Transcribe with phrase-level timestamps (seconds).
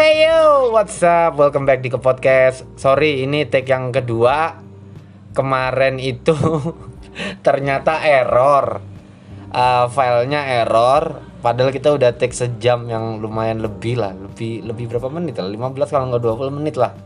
[0.00, 1.36] Hey yo, what's up?
[1.36, 2.64] Welcome back di ke podcast.
[2.80, 4.56] Sorry, ini take yang kedua.
[5.36, 6.32] Kemarin itu
[7.46, 8.80] ternyata error.
[9.52, 11.20] Uh, filenya error.
[11.44, 14.16] Padahal kita udah take sejam yang lumayan lebih lah.
[14.16, 15.52] Lebih lebih berapa menit lah?
[15.52, 16.96] 15 kalau nggak 20 menit lah.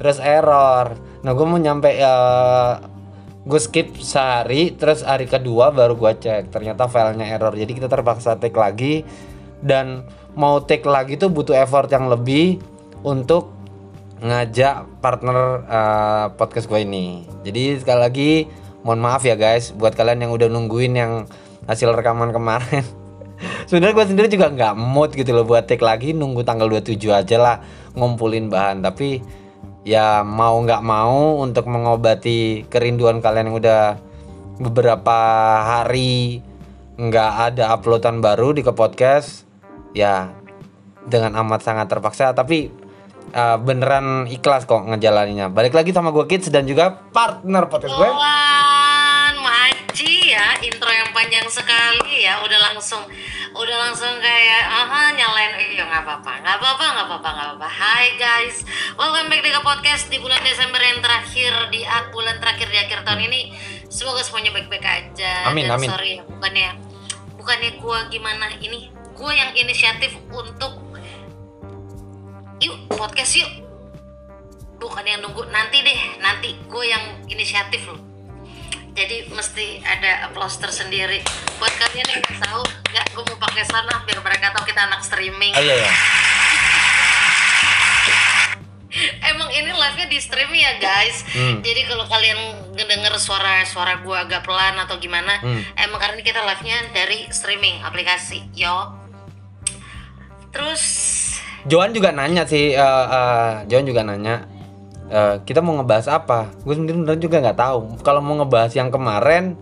[0.00, 0.96] Terus error.
[1.20, 2.80] Nah, gue mau nyampe uh,
[3.44, 8.38] gue skip sehari terus hari kedua baru gue cek ternyata filenya error jadi kita terpaksa
[8.38, 9.02] take lagi
[9.58, 10.06] dan
[10.38, 12.60] mau take lagi tuh butuh effort yang lebih
[13.04, 13.52] untuk
[14.22, 17.26] ngajak partner uh, podcast gue ini.
[17.42, 18.30] Jadi sekali lagi
[18.86, 21.12] mohon maaf ya guys buat kalian yang udah nungguin yang
[21.66, 22.86] hasil rekaman kemarin.
[23.68, 27.36] Sebenarnya gue sendiri juga nggak mood gitu loh buat take lagi nunggu tanggal 27 aja
[27.42, 27.56] lah
[27.98, 28.86] ngumpulin bahan.
[28.86, 29.18] Tapi
[29.82, 33.82] ya mau nggak mau untuk mengobati kerinduan kalian yang udah
[34.62, 35.18] beberapa
[35.66, 36.38] hari
[36.94, 39.51] nggak ada uploadan baru di ke podcast
[39.92, 40.32] ya
[41.04, 42.72] dengan amat sangat terpaksa tapi
[43.32, 48.08] uh, beneran ikhlas kok ngejalaninnya balik lagi sama gue kids dan juga partner podcast gue.
[48.08, 50.58] Kawan, maci ya.
[50.62, 52.40] Intro yang panjang sekali ya.
[52.44, 53.02] Udah langsung
[53.52, 56.32] udah langsung kayak aha nyalain iya nggak apa-apa.
[56.40, 57.68] Nggak apa-apa nggak apa-apa nggak apa-apa.
[57.68, 58.64] Hai guys.
[58.96, 63.04] Welcome back di ke podcast di bulan Desember yang terakhir di bulan terakhir di akhir
[63.04, 63.40] tahun ini.
[63.92, 65.52] Semoga semuanya baik-baik aja.
[65.52, 65.88] Amin, dan amin.
[65.92, 66.70] sorry ya bukannya
[67.36, 70.82] bukannya gua gimana ini gua yang inisiatif untuk
[72.58, 73.46] yuk podcast yuk.
[74.82, 78.02] Bukan yang nunggu nanti deh nanti gue yang inisiatif loh.
[78.98, 81.22] Jadi mesti ada applause tersendiri.
[81.62, 85.06] Buat kalian yang nggak tahu nggak gue mau pakai sana biar mereka tahu kita anak
[85.06, 85.54] streaming.
[85.54, 85.92] Oh iya ya
[89.32, 91.24] emang ini live nya di streaming ya guys?
[91.32, 91.64] Hmm.
[91.64, 92.36] jadi kalau kalian
[92.76, 95.64] ngedenger suara suara gue agak pelan atau gimana Hmm.
[95.80, 99.01] emang karena ini kita live nya dari streaming aplikasi yo
[100.52, 100.84] terus
[101.66, 104.46] Joan juga nanya sih uh, uh, Joan juga nanya
[105.12, 106.50] uh, kita mau ngebahas apa?
[106.64, 107.78] Gue sendiri beneran juga nggak tahu.
[108.00, 109.54] Kalau mau ngebahas yang kemarin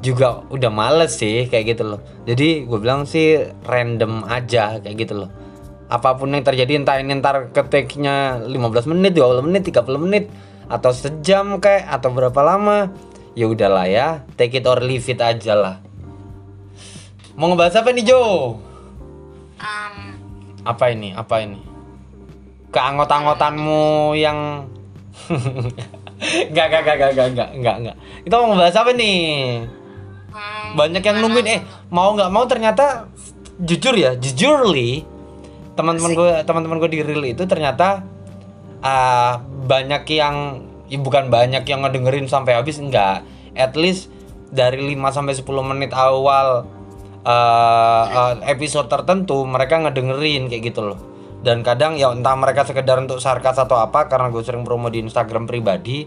[0.00, 2.00] juga udah males sih kayak gitu loh.
[2.24, 3.36] Jadi gue bilang sih
[3.68, 5.30] random aja kayak gitu loh.
[5.92, 10.24] Apa pun yang terjadi entah ini ntar ketiknya 15 menit 20 menit 30 menit
[10.70, 12.94] atau sejam kayak atau berapa lama
[13.34, 15.76] ya udahlah ya take it or leave it aja lah.
[17.34, 18.22] Mau ngebahas apa nih Jo?
[18.22, 18.69] um,
[20.70, 21.60] apa ini apa ini
[22.70, 24.38] keanggot-anggotanmu yang
[26.20, 27.96] Enggak, enggak, enggak, enggak, enggak, enggak, enggak.
[28.28, 29.20] Kita mau ngebahas apa nih?
[30.28, 31.46] hmm, Banyak yang nungguin.
[31.48, 33.08] Eh, mau nggak mau ternyata
[33.56, 35.04] jujur ya, jujurly
[35.80, 38.04] teman-teman gue, teman-teman gue di reel itu ternyata
[38.84, 40.36] ah, banyak yang,
[40.92, 43.24] ya bukan banyak yang ngedengerin sampai habis enggak.
[43.56, 44.12] At least
[44.52, 46.68] dari 5 sampai 10 menit awal
[47.24, 50.98] eh, eh, episode tertentu mereka ngedengerin kayak gitu loh.
[51.40, 55.00] Dan kadang ya entah mereka sekedar untuk sarkas atau apa karena gue sering promo di
[55.00, 56.04] Instagram pribadi.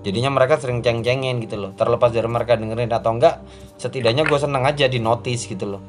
[0.00, 1.70] Jadinya mereka sering ceng-cengin gitu loh.
[1.76, 3.44] Terlepas dari mereka dengerin atau enggak,
[3.76, 5.82] setidaknya gue seneng aja di notice gitu loh.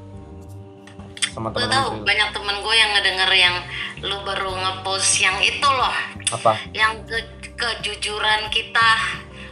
[1.31, 3.55] Sama gue tahu banyak temen gue yang ngedenger yang
[4.01, 5.93] lu baru ngepost yang itu loh
[6.33, 6.57] Apa?
[6.73, 7.21] yang ke
[7.53, 8.89] kejujuran kita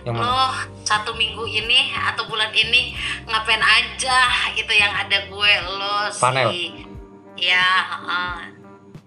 [0.01, 0.25] Yang mana?
[0.25, 4.19] loh satu minggu ini atau bulan ini ngapain aja
[4.53, 6.49] itu yang ada gue lo si Panel.
[7.35, 8.35] ya heeh.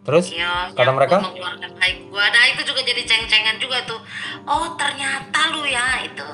[0.02, 1.16] Terus ya kata mereka?
[1.18, 4.00] mengeluarkan hype gue nah itu juga jadi ceng-cengan juga tuh
[4.44, 6.28] oh ternyata lu ya itu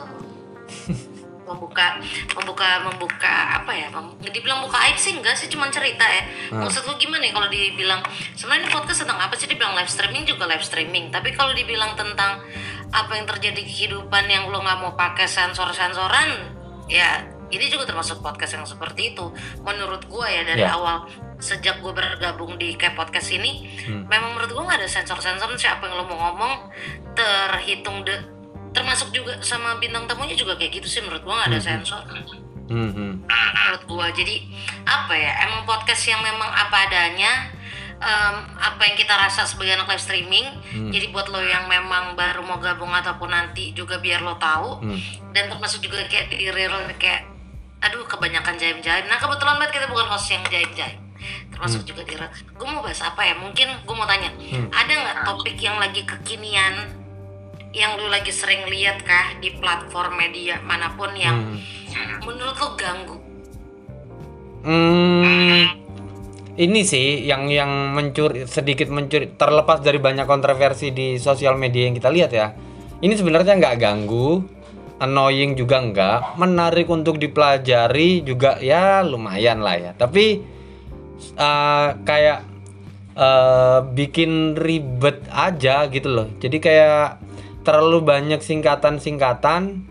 [1.49, 1.97] membuka
[2.35, 6.61] membuka membuka apa ya mem- dibilang buka aib sih enggak sih cuma cerita ya Hmm.
[6.61, 8.01] maksud lu gimana ya kalau dibilang
[8.35, 12.41] sebenarnya podcast tentang apa sih dibilang live streaming juga live streaming tapi kalau dibilang tentang
[12.91, 16.57] apa yang terjadi di kehidupan yang lu nggak mau pakai sensor sensoran
[16.87, 19.25] ya ini juga termasuk podcast yang seperti itu
[19.61, 20.73] menurut gua ya dari Ya.
[20.73, 21.05] awal
[21.39, 24.05] sejak gue bergabung di kayak podcast ini Hmm.
[24.05, 26.69] memang menurut gua nggak ada sensor-sensor sih apa yang lo mau ngomong
[27.15, 28.15] terhitung de
[28.71, 32.03] termasuk juga sama bintang tamunya juga kayak gitu sih menurut gua nggak ada sensor
[32.69, 33.13] Hmm, hmm.
[33.25, 34.45] menurut gua jadi
[34.85, 37.49] apa ya emang podcast yang memang apa adanya
[37.99, 40.47] em, apa yang kita rasa sebagai anak live streaming.
[40.95, 44.83] Jadi buat lo yang memang baru mau gabung ataupun nanti juga biar lo tahu.
[44.83, 44.99] Hmm.
[45.35, 47.29] dan termasuk juga kayak di real kayak
[47.79, 49.07] aduh kebanyakan jaim-jaim.
[49.07, 50.99] Nah kebetulan banget kita bukan host yang jaim-jaim.
[51.55, 52.31] Termasuk juga di real.
[52.59, 53.35] Gue mau bahas apa ya?
[53.39, 54.35] Mungkin gue mau tanya.
[54.75, 56.99] Ada nggak topik yang lagi kekinian
[57.77, 61.61] yang lu lagi sering lihat kah di platform media mana pun yang
[62.25, 63.17] menurut lo ganggu?
[64.65, 65.88] Hmm,
[66.59, 71.95] ini sih yang yang mencuri sedikit mencuri terlepas dari banyak kontroversi di sosial media yang
[71.95, 72.51] kita lihat ya.
[72.99, 74.43] Ini sebenarnya nggak ganggu,
[74.99, 79.91] annoying juga nggak, menarik untuk dipelajari juga ya lumayan lah ya.
[79.95, 80.43] Tapi
[81.39, 82.39] eh, kayak
[83.15, 86.27] eh, bikin ribet aja gitu loh.
[86.43, 87.23] Jadi kayak
[87.63, 89.87] terlalu banyak singkatan-singkatan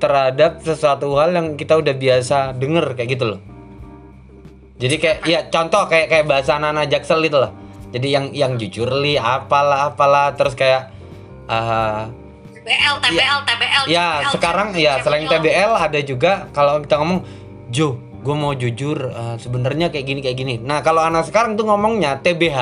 [0.00, 3.55] terhadap sesuatu hal yang kita udah biasa denger kayak gitu loh.
[4.76, 7.52] Jadi kayak ya contoh kayak kayak bahasa anak jaksel itu loh.
[7.96, 10.92] Jadi yang yang jujur li apalah apalah terus kayak
[11.48, 12.02] eh,
[12.60, 17.20] TBL TBL TBL Ya, TBL, sekarang ya selain TBL ada juga kalau kita ngomong
[17.72, 20.54] Jo, gue mau jujur eh, sebenarnya kayak gini kayak gini.
[20.60, 22.58] Nah, kalau anak sekarang tuh ngomongnya TBH,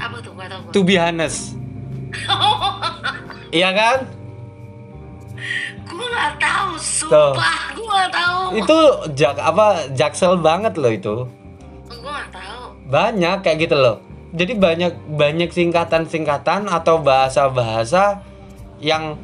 [0.00, 1.54] apa tuh gak tau to be honest.
[3.50, 4.19] Iya kan?
[5.90, 7.74] Gue nggak tahu sumpah.
[7.74, 8.40] Gue nggak tahu.
[8.62, 8.78] Itu
[9.18, 11.16] jak apa jaksel banget loh itu.
[11.90, 12.62] gue nggak tahu.
[12.86, 13.96] Banyak kayak gitu loh.
[14.30, 18.22] Jadi banyak banyak singkatan-singkatan atau bahasa-bahasa
[18.78, 19.18] yang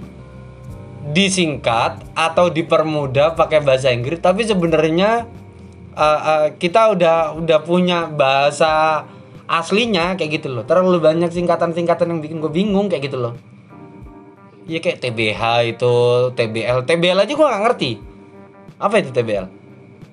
[1.14, 4.18] disingkat atau dipermudah pakai bahasa Inggris.
[4.18, 5.30] Tapi sebenarnya
[5.94, 9.06] uh, uh, kita udah udah punya bahasa
[9.46, 10.66] aslinya kayak gitu loh.
[10.66, 13.55] Terlalu banyak singkatan-singkatan yang bikin gue bingung kayak gitu loh
[14.66, 15.94] Iya kayak TBH itu
[16.34, 17.90] TBL TBL aja gue nggak ngerti
[18.76, 19.46] apa itu TBL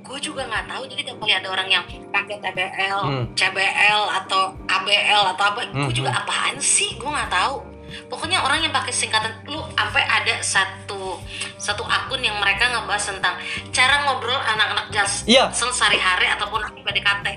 [0.04, 3.26] gue juga nggak tahu jadi kalau ada orang yang pakai TBL, Hmm.
[3.34, 6.94] CBL atau ABL atau apa, Hmm, gue juga apaan sih?
[6.94, 7.64] Gue nggak tahu.
[8.06, 11.18] Pokoknya orang yang pakai singkatan lu sampai ada satu
[11.56, 13.40] satu akun yang mereka ngebahas tentang
[13.72, 15.50] cara ngobrol anak-anak jas Iya.
[15.50, 17.28] sehari-hari ataupun PDKT.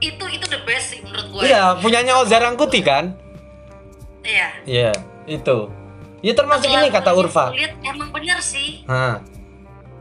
[0.00, 1.42] Itu itu the best sih menurut gue.
[1.44, 3.14] iya punyanya Ozar Rangkuti kan
[4.20, 4.48] Iya.
[4.66, 4.90] iya
[5.26, 5.70] itu
[6.26, 8.82] ya termasuk ini kata Urfa Lihat emang bener sih.
[8.84, 9.22] Hah.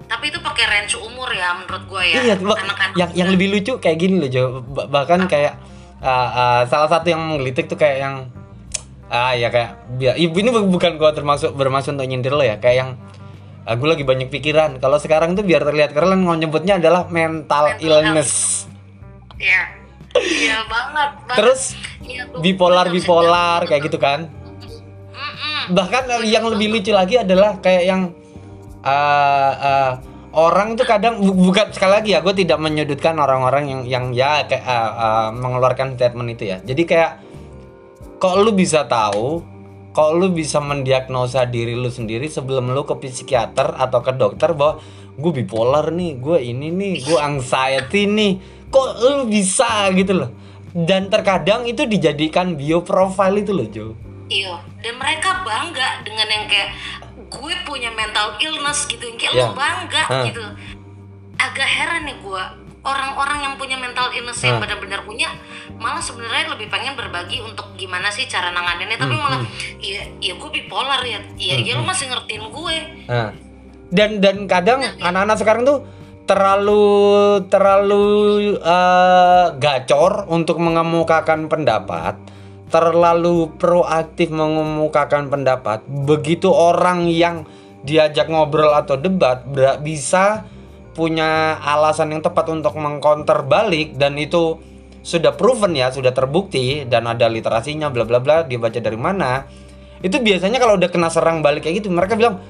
[0.06, 2.16] Tapi itu pakai range umur ya menurut gue ya.
[2.24, 2.36] Iya.
[2.38, 4.44] Anak-anak yang yang lebih lucu kayak gini loh, Jo.
[4.62, 5.54] Ba- Bahkan kayak
[5.98, 8.16] uh, uh, salah satu yang menggelitik tuh kayak yang
[9.06, 12.76] ah ya kayak ya, ini bu- bukan gua termasuk bermaksud untuk nyindir lo ya, kayak
[12.76, 12.90] yang
[13.64, 14.78] aku lagi banyak pikiran.
[14.78, 18.66] Kalau sekarang tuh biar terlihat keren mau nyebutnya adalah mental, Mental illness.
[19.38, 19.62] Iya.
[20.16, 21.10] Iya banget.
[21.22, 21.38] banget.
[21.38, 21.62] Terus
[22.02, 24.30] gua- bipolar bipolar kayak gitu kan.
[25.66, 28.02] Bahkan yang lebih lucu lagi adalah kayak yang
[28.86, 29.92] uh, uh,
[30.36, 34.46] orang tuh kadang bu- bukan sekali lagi ya, gue tidak menyudutkan orang-orang yang yang ya
[34.46, 36.58] kayak uh, uh, mengeluarkan statement itu ya.
[36.62, 37.12] Jadi kayak
[38.22, 39.42] kok lu bisa tahu,
[39.96, 44.84] kok lu bisa mendiagnosa diri lu sendiri sebelum lu ke psikiater atau ke dokter bahwa
[45.16, 48.38] gue bipolar nih, gue ini nih, gue anxiety nih,
[48.68, 50.32] kok lu bisa gitu loh.
[50.76, 53.96] Dan terkadang itu dijadikan bio profile itu loh Jo.
[54.26, 56.70] Iya, dan mereka bangga dengan yang kayak
[57.30, 59.46] gue punya mental illness gitu, yang kayak Iya.
[59.46, 60.24] lu bangga Hah.
[60.26, 60.44] gitu.
[61.38, 62.44] Agak heran nih gue,
[62.82, 65.30] orang-orang yang punya mental illness yang benar-benar punya,
[65.78, 69.42] malah sebenarnya lebih pengen berbagi untuk gimana sih cara nanganinnya, tapi Hmm, malah,
[69.78, 72.78] iya, iya gue bipolar ya, iya, iya lu masih ngertiin gue.
[73.06, 73.30] Nah,
[73.94, 75.86] dan dan kadang anak-anak sekarang tuh
[76.26, 76.86] terlalu
[77.54, 78.06] terlalu
[78.58, 82.18] eh, gacor untuk mengemukakan pendapat,
[82.76, 85.88] terlalu proaktif mengemukakan pendapat.
[85.88, 87.48] Begitu orang yang
[87.88, 89.48] diajak ngobrol atau debat
[89.80, 90.44] bisa
[90.92, 94.60] punya alasan yang tepat untuk mengcounter balik dan itu
[95.08, 99.48] sudah proven ya, sudah terbukti dan ada literasinya bla bla bla dibaca dari mana.
[100.04, 102.44] Itu biasanya kalau udah kena serang balik kayak gitu mereka bilang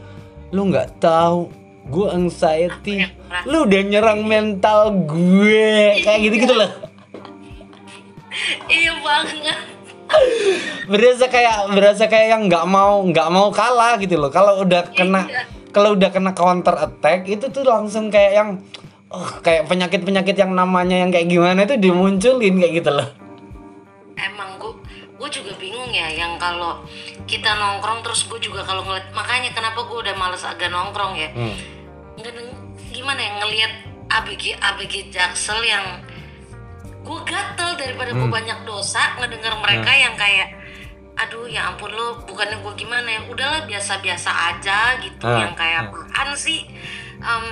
[0.49, 1.53] lu nggak tahu
[1.85, 3.05] gue anxiety
[3.45, 6.71] lu udah nyerang mental gue kayak gitu gitu loh
[8.67, 9.74] Iya banget.
[10.85, 15.25] Berasa kayak berasa kayak yang nggak mau nggak mau kalah gitu loh kalau udah kena
[15.25, 15.43] Iya.
[15.73, 18.49] kalau udah kena counter attack itu tuh langsung kayak yang
[19.09, 23.07] oh, kayak penyakit penyakit yang namanya yang kayak gimana itu dimunculin kayak gitu loh
[24.15, 24.71] emang gue
[25.15, 26.85] gue juga bingung ya yang kalau
[27.25, 31.29] kita nongkrong terus gue juga kalau ngeliat makanya kenapa gue udah males agak nongkrong ya
[31.33, 31.55] Hmm.
[32.89, 33.71] Gimana ya ngelihat
[34.07, 35.83] ABG ABG Jaksel yang
[37.05, 38.33] gue gatel daripada gue Hmm.
[38.33, 40.57] banyak dosa ngedenger mereka yang kayak
[41.15, 43.21] aduh ya ampun lo bukannya gue gimana ya?
[43.25, 45.23] Udahlah biasa-biasa aja gitu.
[45.23, 45.87] Ah, yang kayak ah.
[45.87, 46.67] apaan sih?
[47.15, 47.45] Em,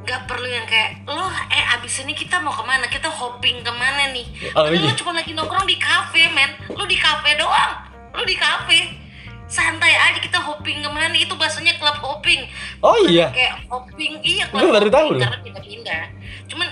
[0.00, 2.86] nggak perlu yang kayak lo eh abis ini kita mau ke mana?
[2.86, 4.24] Kita hopping ke mana nih?
[4.54, 4.88] Oh, Padahal iya.
[4.88, 6.50] lo cuma lagi nongkrong di kafe men.
[6.70, 7.72] Lo di kafe doang.
[8.14, 9.04] Lo di kafe.
[9.46, 11.12] Santai aja kita hopping ke mana?
[11.12, 12.46] Itu bahasanya club hopping.
[12.80, 13.30] Oh iya.
[13.30, 15.22] Kayak hopping iya Gue baru tahu loh.
[15.22, 16.02] karena pindah-pindah.
[16.48, 16.66] Cuman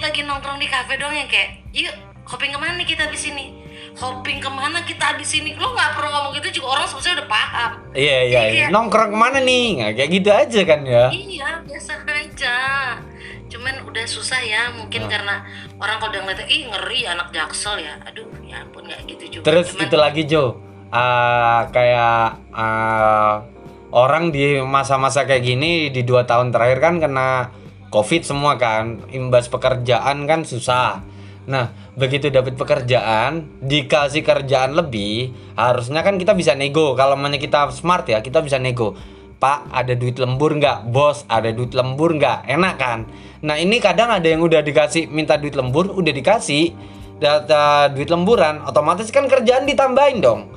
[0.00, 1.92] lagi nongkrong di kafe doang yang kayak yuk
[2.24, 3.46] hopping ke mana nih kita abis ini?
[3.90, 5.52] Hopping ke mana kita abis ini?
[5.54, 7.70] Lo nggak perlu ngomong gitu juga orang sebenarnya udah paham.
[7.92, 8.66] Iya iya, iya.
[8.70, 9.64] Nongkrong ke mana nih?
[9.76, 11.04] Nggak kayak gitu aja kan ya?
[11.10, 12.56] Iya biasa aja.
[13.50, 15.10] Cuman udah susah ya mungkin Nah.
[15.10, 15.34] karena
[15.76, 17.98] orang kalau udah ngeliat ih ngeri anak jaksel ya.
[18.06, 19.44] Aduh ya ampun nggak gitu juga.
[19.50, 20.44] Terus Cuman- itu lagi Jo,
[20.90, 23.46] Ah, kayak ah,
[23.94, 27.54] orang di masa-masa kayak gini di dua tahun terakhir kan kena
[27.90, 31.02] covid semua kan, imbas pekerjaan kan susah.
[31.50, 36.94] Nah, begitu dapat pekerjaan, dikasih kerjaan lebih, harusnya kan kita bisa nego.
[36.94, 38.94] Kalau namanya kita smart ya, kita bisa nego.
[39.40, 40.92] Pak, ada duit lembur nggak?
[40.92, 42.46] Bos, ada duit lembur nggak?
[42.46, 43.08] Enak kan?
[43.42, 46.76] Nah, ini kadang ada yang udah dikasih minta duit lembur, udah dikasih
[47.18, 50.48] data duit lemburan, otomatis kan kerjaan ditambahin dong.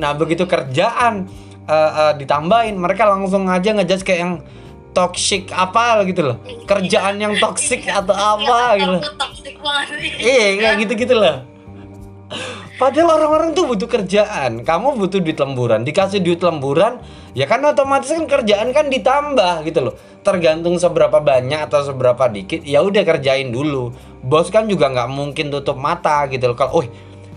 [0.00, 1.28] Nah, begitu kerjaan
[1.68, 4.34] uh, uh, ditambahin, mereka langsung aja ngejudge kayak yang
[4.90, 8.96] toxic apa gitu loh kerjaan yang toxic atau apa gitu
[10.18, 11.50] iya kayak gitu gitu loh
[12.80, 14.64] Padahal orang-orang tuh butuh kerjaan.
[14.64, 16.96] Kamu butuh duit lemburan, dikasih duit lemburan,
[17.36, 19.94] ya kan otomatis kan kerjaan kan ditambah gitu loh.
[20.24, 23.92] Tergantung seberapa banyak atau seberapa dikit, ya udah kerjain dulu.
[24.24, 26.56] Bos kan juga nggak mungkin tutup mata gitu loh.
[26.56, 26.84] Kalau, oh,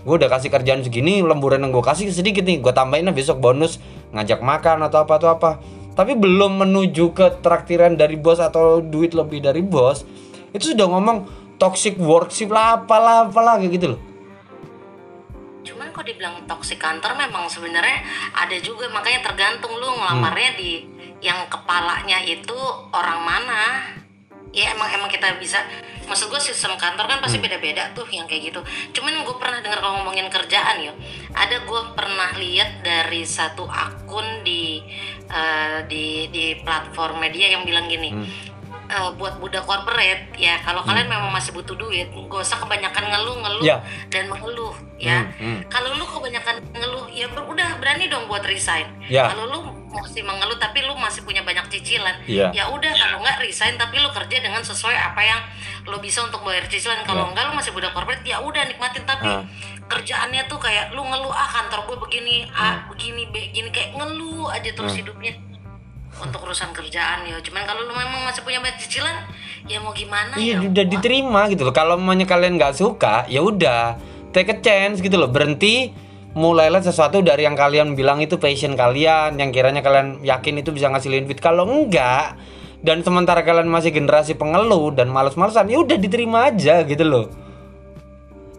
[0.08, 3.76] gue udah kasih kerjaan segini, lemburan yang gue kasih sedikit nih, gue tambahin besok bonus
[4.16, 5.50] ngajak makan atau apa atau apa
[5.94, 10.02] tapi belum menuju ke traktiran dari bos atau duit lebih dari bos
[10.54, 11.26] itu sudah ngomong
[11.58, 14.00] toxic workship lah apalah apalah kayak gitu loh
[15.64, 18.04] cuman kok dibilang toxic kantor memang sebenarnya
[18.36, 20.58] ada juga makanya tergantung lu ngelamarnya hmm.
[20.60, 20.70] di
[21.24, 22.58] yang kepalanya itu
[22.92, 23.62] orang mana
[24.54, 25.58] ya emang emang kita bisa
[26.06, 27.46] maksud gue sistem kantor kan pasti hmm.
[27.50, 28.60] beda-beda tuh yang kayak gitu
[28.94, 30.92] cuman gue pernah dengar kalau ngomongin kerjaan ya
[31.34, 34.78] ada gue pernah lihat dari satu akun di
[35.32, 38.54] uh, di di platform media yang bilang gini hmm
[38.90, 40.88] uh, buat budak corporate ya kalau hmm.
[40.92, 43.80] kalian memang masih butuh duit gak usah kebanyakan ngeluh ngeluh yeah.
[44.12, 45.40] dan mengeluh ya hmm.
[45.40, 45.60] Hmm.
[45.72, 49.30] kalau lu kebanyakan ngeluh ya udah berani dong buat resign yeah.
[49.30, 49.60] kalau lu
[49.94, 52.50] masih mengeluh tapi lu masih punya banyak cicilan yeah.
[52.50, 55.40] ya udah kalau nggak resign tapi lu kerja dengan sesuai apa yang
[55.86, 57.30] lu bisa untuk bayar cicilan kalau yeah.
[57.30, 59.44] enggak lu masih budak corporate ya udah nikmatin tapi uh.
[59.86, 62.90] kerjaannya tuh kayak lu ngeluh ah kantor gue begini ah hmm.
[62.90, 65.00] begini begini kayak ngeluh aja terus hmm.
[65.04, 65.32] hidupnya
[66.14, 69.26] untuk urusan kerjaan ya cuman kalau lu memang masih punya banyak cicilan
[69.66, 73.42] ya mau gimana iya ya udah diterima gitu loh kalau mamanya kalian nggak suka ya
[73.42, 73.98] udah
[74.30, 75.90] take a chance gitu loh berhenti
[76.34, 80.90] mulailah sesuatu dari yang kalian bilang itu passion kalian yang kiranya kalian yakin itu bisa
[80.90, 81.38] ngasilin duit.
[81.38, 82.36] Kalau enggak
[82.84, 87.26] dan sementara kalian masih generasi pengeluh dan males-malesan ya udah diterima aja gitu loh.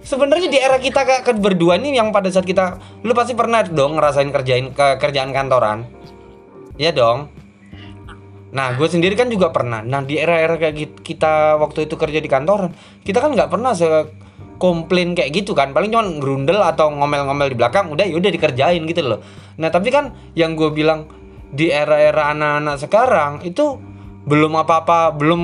[0.01, 3.99] Sebenarnya di era kita kayak berdua nih yang pada saat kita lu pasti pernah dong
[3.99, 5.85] ngerasain kerjain ke kerjaan kantoran.
[6.79, 7.29] Ya dong.
[8.55, 9.83] Nah, gue sendiri kan juga pernah.
[9.83, 12.71] Nah, di era-era kayak kita waktu itu kerja di kantor,
[13.03, 13.87] kita kan nggak pernah se
[14.57, 15.71] komplain kayak gitu kan.
[15.71, 19.19] Paling cuma gerundel atau ngomel-ngomel di belakang, udah ya udah dikerjain gitu loh.
[19.59, 21.07] Nah, tapi kan yang gue bilang
[21.51, 23.79] di era-era anak-anak sekarang itu
[24.25, 25.43] belum apa-apa, belum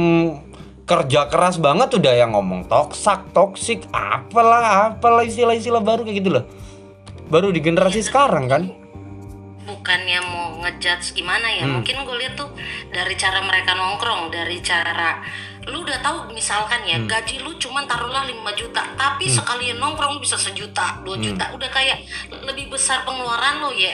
[0.84, 6.46] kerja keras banget udah yang ngomong toksak, toksik, apalah, apalah istilah-istilah baru kayak gitu loh.
[7.32, 8.82] Baru di generasi sekarang kan
[9.62, 11.80] bukannya mau ngejudge gimana ya hmm.
[11.80, 12.50] mungkin gue lihat tuh
[12.90, 15.22] dari cara mereka nongkrong dari cara
[15.70, 17.06] lu udah tahu misalkan ya hmm.
[17.06, 19.36] gaji lu cuma taruhlah 5 juta tapi hmm.
[19.38, 21.26] sekalian nongkrong bisa sejuta dua hmm.
[21.30, 22.02] juta udah kayak
[22.42, 23.94] lebih besar pengeluaran lo ya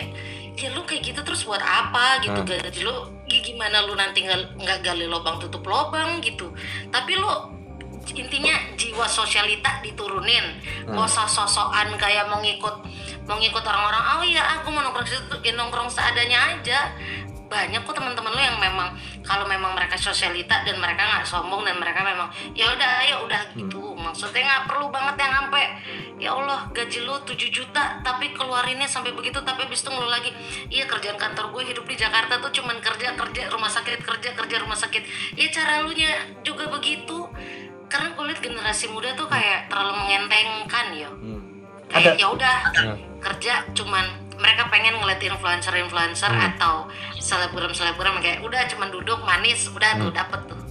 [0.58, 2.48] ya lu kayak gitu terus buat apa gitu hmm.
[2.48, 2.96] gaji lu
[3.28, 6.50] gimana lu nanti nggak gali lubang tutup lubang gitu
[6.88, 7.58] tapi lu
[8.16, 10.96] intinya jiwa sosialita diturunin hmm.
[10.96, 12.76] gak usah sosokan kayak mau ngikut
[13.28, 16.96] mau ngikut orang-orang oh iya aku mau nongkrong situ ya nongkrong seadanya aja
[17.48, 18.92] banyak kok teman-teman lo yang memang
[19.24, 23.42] kalau memang mereka sosialita dan mereka nggak sombong dan mereka memang ya udah ya udah
[23.56, 24.04] gitu hmm.
[24.04, 25.66] maksudnya nggak perlu banget yang sampai
[26.20, 30.32] ya Allah gaji lu 7 juta tapi keluarinnya sampai begitu tapi habis itu ngeluh lagi
[30.68, 34.56] iya kerjaan kantor gue hidup di Jakarta tuh cuman kerja kerja rumah sakit kerja kerja
[34.60, 35.04] rumah sakit
[35.40, 36.12] ya cara lu nya
[36.44, 37.26] juga begitu
[37.88, 41.42] karena kulit generasi muda tuh kayak terlalu mengentengkan ya hmm.
[41.88, 43.24] kayak ya udah hmm.
[43.24, 46.48] kerja cuman mereka pengen ngeliat influencer-influencer hmm.
[46.54, 46.86] atau
[47.18, 50.02] selebgram-selebgram kayak udah cuman duduk manis udah hmm.
[50.08, 50.62] tuh dapet tuh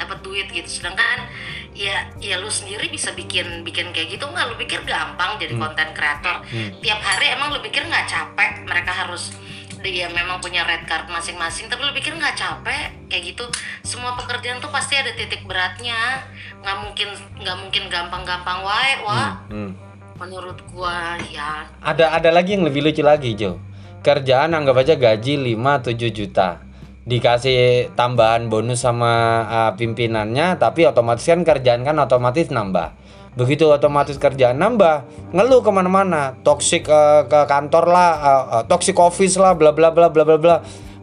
[0.00, 1.28] dapat duit gitu sedangkan
[1.76, 5.88] ya ya lu sendiri bisa bikin bikin kayak gitu nggak lu pikir gampang jadi konten
[5.92, 5.96] hmm.
[5.96, 6.80] kreator hmm.
[6.80, 9.36] tiap hari emang lu pikir nggak capek mereka harus
[9.80, 13.44] dia memang punya red card masing-masing tapi lu pikir nggak capek kayak gitu
[13.80, 16.20] semua pekerjaan tuh pasti ada titik beratnya
[16.60, 17.08] nggak mungkin
[17.40, 19.89] nggak mungkin gampang-gampang wae wah hmm, hmm.
[20.20, 21.64] Menurut gua ya.
[21.80, 23.56] Ada ada lagi yang lebih lucu lagi Jo.
[24.04, 26.60] Kerjaan anggap aja gaji 5-7 juta.
[27.08, 32.92] Dikasih tambahan bonus sama uh, pimpinannya tapi otomatis kan kerjaan kan otomatis nambah.
[33.32, 36.36] Begitu otomatis kerjaan nambah ngeluh ke mana-mana.
[36.44, 40.36] Toxic uh, ke kantor lah uh, uh, toxic office lah bla bla bla bla bla
[40.36, 40.56] bla.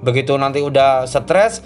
[0.05, 1.65] Begitu nanti udah stres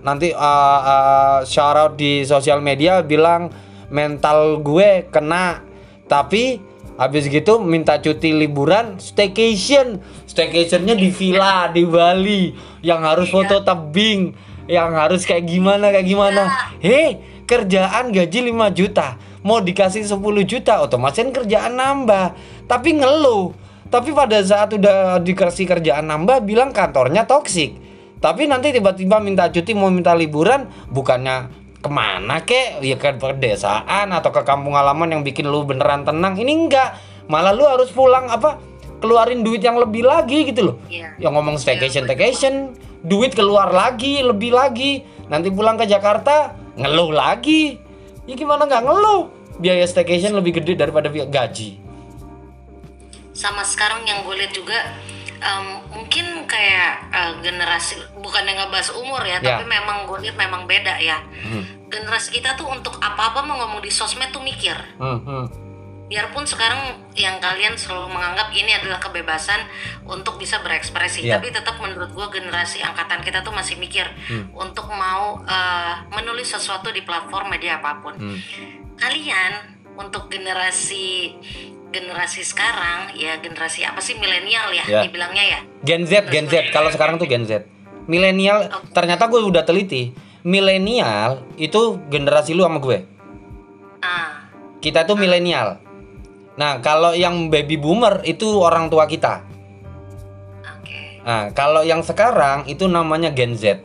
[0.00, 3.52] nanti uh, uh, shout out di sosial media bilang
[3.92, 5.64] mental gue kena.
[6.08, 6.67] Tapi
[6.98, 10.02] habis gitu minta cuti liburan staycation.
[10.26, 12.52] Staycationnya di villa di Bali
[12.82, 14.34] yang harus foto tebing
[14.68, 16.42] yang harus kayak gimana kayak gimana.
[16.82, 22.34] Hei kerjaan gaji 5 juta mau dikasih 10 juta otomatis kan kerjaan nambah.
[22.66, 23.54] Tapi ngeluh.
[23.88, 27.88] Tapi pada saat udah dikasih kerjaan nambah bilang kantornya toksik
[28.18, 32.82] tapi nanti tiba-tiba minta cuti mau minta liburan bukannya ke mana kek?
[32.82, 36.34] Ya ke pedesaan atau ke kampung halaman yang bikin lu beneran tenang?
[36.34, 36.98] Ini enggak.
[37.30, 38.58] Malah lu harus pulang apa
[38.98, 40.76] keluarin duit yang lebih lagi gitu loh.
[40.90, 41.14] Iya.
[41.22, 42.74] yang ngomong staycation staycation.
[42.98, 45.06] Duit keluar lagi lebih lagi.
[45.30, 47.78] Nanti pulang ke Jakarta ngeluh lagi.
[48.26, 49.30] Ya gimana nggak ngeluh?
[49.62, 51.78] Biaya staycation lebih gede daripada biaya gaji.
[53.30, 54.78] Sama sekarang yang gue lihat juga
[55.38, 55.87] mungkin
[56.48, 59.54] kayak eh, generasi bukan yang ngebahas umur ya, Ya.
[59.54, 61.20] tapi memang gue lihat memang beda ya.
[61.44, 61.62] Hmm.
[61.86, 64.74] Generasi kita tuh untuk apa-apa mau ngomong di sosmed tuh mikir.
[64.96, 65.44] hmm, hmm.
[66.08, 69.60] Biarpun sekarang yang kalian selalu menganggap ini adalah kebebasan
[70.08, 71.36] untuk bisa berekspresi, Ya.
[71.36, 74.08] tapi tetap menurut gue generasi angkatan kita tuh masih mikir
[74.56, 78.16] untuk mau eh, menulis sesuatu di platform media apa pun.
[78.16, 78.40] Hmm.
[78.96, 79.52] Kalian
[80.00, 81.36] untuk generasi
[81.88, 85.00] generasi sekarang ya generasi apa sih milenial ya, Ya.
[85.02, 85.60] dibilangnya ya?
[85.80, 86.68] Gen Z Gen Z.
[86.68, 87.64] Kalau sekarang tuh Gen Z.
[88.04, 90.12] Milenial ternyata gue udah teliti.
[90.40, 93.04] Milenial itu generasi lu sama gue
[93.98, 94.48] ah.
[94.78, 95.82] Kita tuh milenial.
[96.54, 99.42] Nah kalau yang baby boomer itu orang tua kita.
[100.72, 101.20] Oke.
[101.20, 103.80] Nah kalau yang sekarang itu namanya Gen Z.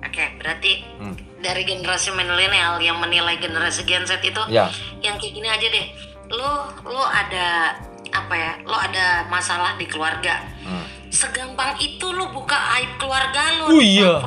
[0.00, 0.24] Oke.
[0.36, 1.14] Berarti Hmm.
[1.38, 4.66] dari generasi milenial yang menilai generasi Gen Z itu ya.
[4.98, 5.86] yang kayak gini aja deh
[6.30, 6.52] lo
[6.84, 7.76] lo ada
[8.10, 10.84] apa ya lo ada masalah di keluarga Hmm.
[11.08, 14.20] segampang itu lo buka aib keluarga lo Oh iya.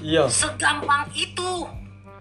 [0.00, 1.68] iya segampang itu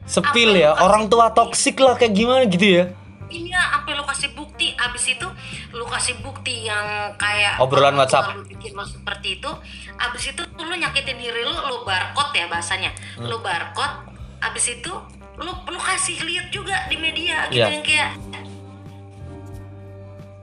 [0.04, 2.84] sepil ya orang tua toksik lah kayak gimana gitu ya
[3.28, 5.28] ini ya sampai lo kasih bukti abis itu
[5.72, 8.32] lo kasih bukti yang kayak Obrolan WhatsApp.
[8.34, 9.52] lo bikin lo seperti itu
[9.98, 13.28] abis itu lo nyakitin diri lo lo barcode ya bahasanya Hmm.
[13.28, 14.92] lo barcode abis itu
[15.38, 17.68] lo lo kasih lihat juga di media gitu Iya.
[17.70, 18.12] yang kayak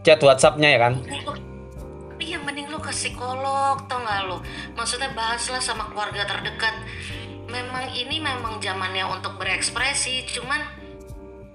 [0.05, 0.93] chat WhatsAppnya ya kan?
[1.01, 1.43] "Mending lo-
[2.21, 4.39] iya mending lo ke psikolog tau nggak lo
[4.77, 6.77] maksudnya bahaslah sama keluarga terdekat.
[7.49, 10.61] Memang ini memang zamannya untuk berekspresi cuman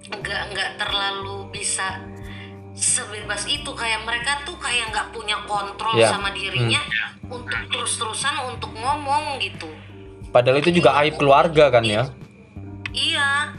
[0.09, 2.01] nggak nggak terlalu bisa
[2.73, 3.67] sebebas itu.
[3.73, 6.09] Kayak mereka tuh kayak nggak punya kontrol Iya.
[6.09, 6.79] sama dirinya
[7.27, 9.69] untuk terus-terusan untuk ngomong gitu.
[10.29, 12.09] Padahal itu juga aib keluarga kan ya?
[12.89, 13.53] Iya.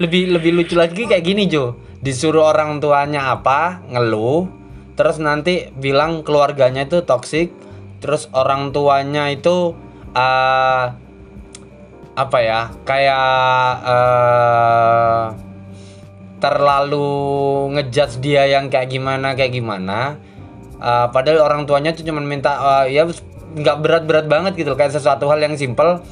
[0.00, 4.44] Lebih lebih lucu lagi kayak gini Jo disuruh orang tuanya apa ngeluh
[4.94, 7.50] terus nanti bilang keluarganya itu toksik
[8.04, 9.72] terus orang tuanya itu
[10.12, 10.84] eh
[12.14, 15.24] apa ya kayak eh
[16.44, 17.08] terlalu
[17.72, 20.20] ngejudge dia yang kayak gimana kayak gimana.
[20.76, 23.08] Eh, padahal orang tuanya tuh cuma minta eh, ya
[23.54, 26.04] nggak berat-berat banget gitu kayak sesuatu hal yang simple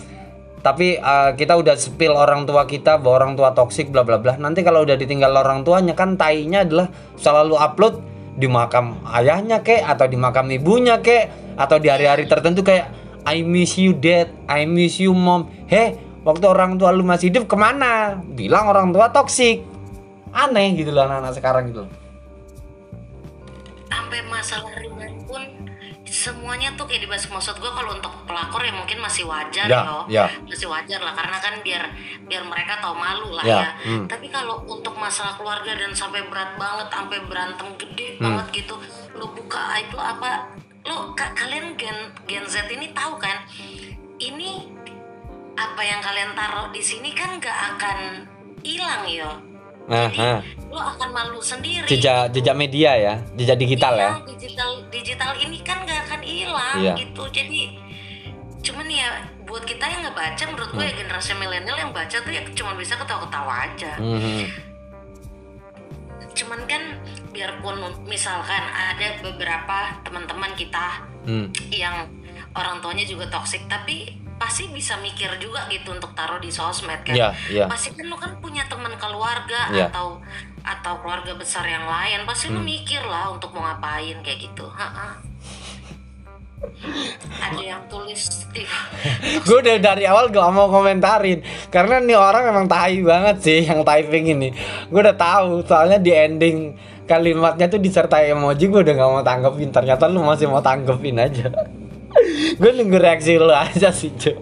[0.63, 4.39] tapi uh, kita udah spill orang tua kita bahwa orang tua toksik bla bla bla.
[4.39, 7.99] Nanti kalau udah ditinggal orang tuanya kan tainya adalah selalu upload
[8.39, 11.29] di makam ayahnya kek atau di makam ibunya kek
[11.61, 12.89] atau di hari-hari tertentu kayak
[13.27, 14.31] I miss you dad.
[14.47, 15.51] I miss you mom.
[15.69, 18.23] Heh waktu orang tua lu masih hidup ke mana?
[18.23, 19.73] Bilang orang tua toksik
[20.33, 21.85] aneh gitu loh anak-anak sekarang gitu
[23.93, 25.12] sampai masalah ringan
[26.23, 29.99] semuanya tuh kayak dibahas maksud gue kalau untuk pelakor ya mungkin masih wajar Ya, yo
[30.07, 30.27] ya.
[30.45, 31.83] masih wajar lah karena kan biar
[32.23, 34.07] biar mereka tahu malu lah Ya, ya, hmm.
[34.07, 38.39] tapi kalau untuk masalah keluarga dan sampai berat banget sampai berantem gede Hmm.
[38.39, 38.79] banget gitu
[39.13, 39.59] lo buka
[39.89, 40.47] lo apa
[40.83, 43.43] lo ka- kalian gen gen Z ini tahu kan
[44.17, 44.71] ini
[45.53, 47.99] apa yang kalian taruh di sini kan nggak akan
[48.63, 49.31] hilang yo
[49.93, 50.41] nah, nah.
[50.67, 55.59] lo akan malu sendiri jejak jejak media ya jejak digital ya Iya, digital digital ini
[55.61, 56.95] kan nggak akan hilang Iya.
[56.97, 57.63] gitu jadi
[58.63, 59.09] cuman ya
[59.43, 62.73] buat kita yang nggak baca menurut gue ya generasi milenial yang baca tuh ya cuma
[62.73, 64.45] bisa ketawa-ketawa aja Mhm.
[66.33, 66.83] cuman kan
[67.29, 67.77] biarpun
[68.07, 71.53] misalkan ada beberapa teman-teman kita Hmm.
[71.69, 72.09] yang
[72.53, 77.15] orang tuanya juga toksik tapi pasti bisa mikir juga gitu untuk taruh di sosmed kan
[77.15, 77.65] Iya, iya.
[77.71, 79.87] pasti kan lu kan punya teman keluarga Iya.
[79.87, 80.19] atau
[80.63, 82.59] atau keluarga besar yang lain pasti Hmm.
[82.59, 85.15] lu mikir lah untuk mau ngapain kayak gitu Ha-ha.
[87.47, 88.47] ada yang tulis
[89.47, 93.83] gue udah dari awal gak mau komentarin karena nih orang emang tai banget sih yang
[93.83, 94.49] typing ini
[94.87, 96.75] gue udah tahu soalnya di ending
[97.05, 101.47] kalimatnya tuh disertai emoji gue udah gak mau tanggepin ternyata lu masih mau tanggepin aja
[102.59, 104.35] gue nunggu reaksi lu aja sih Jo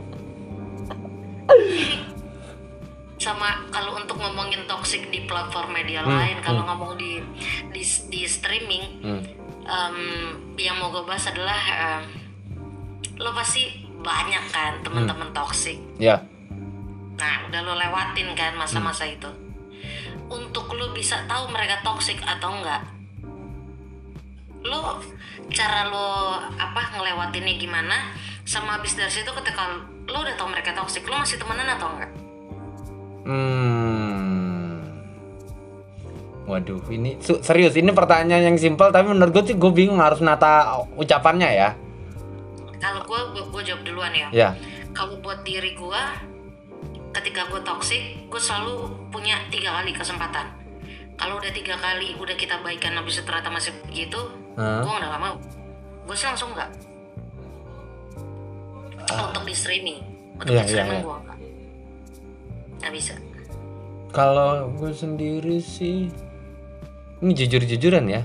[3.21, 7.21] sama kalau untuk ngomongin toxic di platform media Hmm, lain kalau ngomong di
[7.69, 9.23] di di streaming Hmm.
[9.61, 9.97] em,
[10.57, 12.05] yang mau gue bahas adalah em,
[13.21, 13.69] lo pasti
[14.01, 15.77] banyak kan teman-teman toxic.
[16.01, 16.25] Ya.
[17.21, 19.29] Nah udah lo lewatin kan masa-masa itu.
[20.33, 22.81] Untuk lo bisa tahu mereka toxic atau enggak
[24.63, 25.01] lo
[25.49, 26.09] cara lo
[26.55, 28.13] apa ngelewatinnya gimana
[28.45, 32.11] sama habis dari situ ketika lo udah tahu mereka toxic lo masih temenan atau enggak
[33.21, 34.81] Hmm.
[36.45, 40.83] Waduh, ini serius ini pertanyaan yang simpel tapi menurut gue sih gue bingung harus nata
[40.97, 41.71] ucapannya ya.
[42.81, 44.51] kalau gue gue jawab duluan ya Ya.
[44.91, 46.03] kalau buat diri gue
[47.13, 50.49] ketika gue toxic gue selalu punya tiga kali kesempatan
[51.15, 54.17] kalau udah tiga kali udah kita baikan habis itu ternyata masih begitu
[54.57, 55.37] Gue udah gak mau.
[56.05, 56.71] Gue sih langsung enggak
[59.11, 59.99] untuk di streaming.
[60.37, 61.07] Untuk Iya, di iya, streaming iya.
[61.07, 61.39] gue enggak
[62.81, 63.15] nggak bisa.
[64.11, 66.09] Kalau gue sendiri sih
[67.21, 68.23] ini jujur-jujuran ya.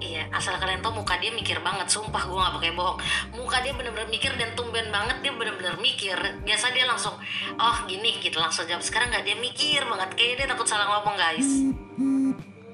[0.00, 2.98] iya asal kalian tau muka dia mikir banget sumpah gue nggak pakai bohong.
[3.36, 6.16] Muka dia bener-bener mikir dan tumben banget dia bener-bener mikir.
[6.42, 7.14] Biasa dia langsung
[7.54, 8.40] oh gini gitu.
[8.40, 10.16] Langsung jawab sekarang nggak dia mikir banget.
[10.16, 11.48] Kayaknya dia takut salah ngomong guys.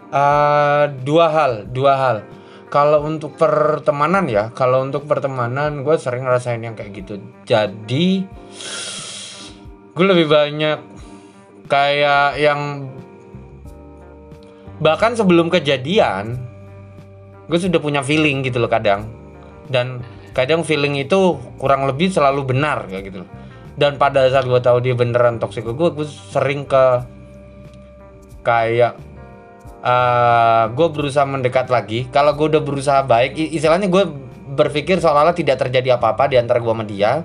[0.07, 2.16] Eh, dua hal, dua hal.
[2.66, 7.22] Kalau untuk pertemanan ya, kalau untuk pertemanan gue sering ngerasain yang kayak gitu.
[7.46, 8.26] Jadi
[9.96, 10.79] gue lebih banyak
[11.72, 12.90] kayak yang
[14.76, 16.37] bahkan sebelum kejadian
[17.48, 19.09] gue sudah punya feeling gitu loh kadang
[19.72, 20.05] dan
[20.37, 23.31] kadang feeling itu kurang lebih selalu benar kayak gitu loh
[23.81, 26.85] dan pada saat gue tahu dia beneran toksik gue gue sering ke
[28.44, 29.00] kayak
[29.87, 32.11] eh gue berusaha mendekat lagi.
[32.11, 34.03] Kalau gue udah berusaha baik istilahnya gue
[34.59, 37.22] berpikir seolah-olah tidak terjadi apa-apa di antara gue sama dia.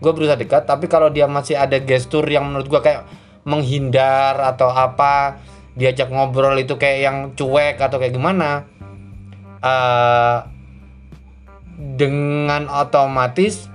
[0.00, 3.04] Gue berusaha dekat tapi kalau dia masih ada gestur yang menurut gue kayak
[3.44, 5.40] menghindar atau apa
[5.76, 8.64] diajak ngobrol itu kayak yang cuek atau kayak gimana
[9.60, 10.38] eh
[11.76, 13.68] dengan otomatis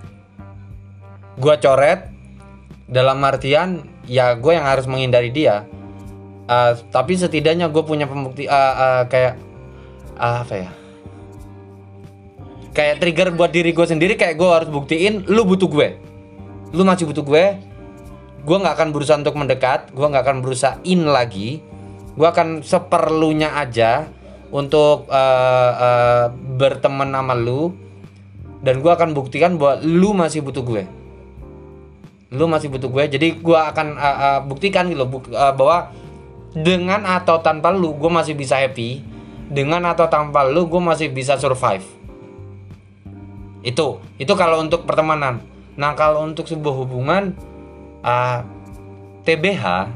[1.37, 2.09] gue coret.
[2.85, 5.65] Dalam artian ya gue yang harus menghindari dia
[6.45, 9.33] Uh, tapi setidaknya gue punya pembukti uh, uh, kayak
[10.21, 10.69] uh, apa ya?
[12.75, 15.97] Kayak trigger buat diri gue sendiri kayak gue harus buktiin lu butuh gue.
[16.69, 17.45] Lu masih butuh gue
[18.45, 21.65] gue nggak akan berusaha untuk mendekat gue nggak akan berusaha in lagi.
[22.13, 24.05] Gue akan seperlunya aja
[24.53, 26.25] untuk uh, uh,
[26.61, 27.73] berteman sama lu.
[28.61, 30.85] Dan gue akan buktikan bahwa lu masih butuh gue.
[32.37, 35.89] Lu masih butuh gue jadi gue akan uh, uh, buktikan gitu uh, bahwa
[36.55, 39.03] dengan atau tanpa lu gue masih bisa happy.
[39.45, 41.83] Dengan atau tanpa lu gue masih bisa survive.
[43.61, 45.43] Itu itu kalau untuk pertemanan.
[45.75, 47.35] Nah kalau untuk sebuah hubungan
[48.01, 48.39] uh,
[49.27, 49.91] TBH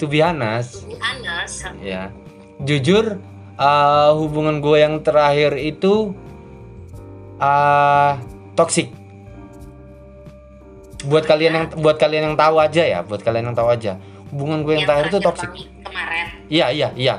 [0.00, 2.10] to be honest Anas ya.
[2.58, 3.22] jujur
[3.54, 6.16] uh, hubungan gue yang terakhir itu
[7.38, 8.16] uh,
[8.56, 8.90] toxic.
[11.04, 14.00] Buat kalian yang buat kalian yang tahu aja ya buat kalian yang tahu aja
[14.34, 15.50] hubungan gue yang, terakhir itu toxic.
[15.54, 16.26] kami kemarin.
[16.50, 17.14] Iya iya iya.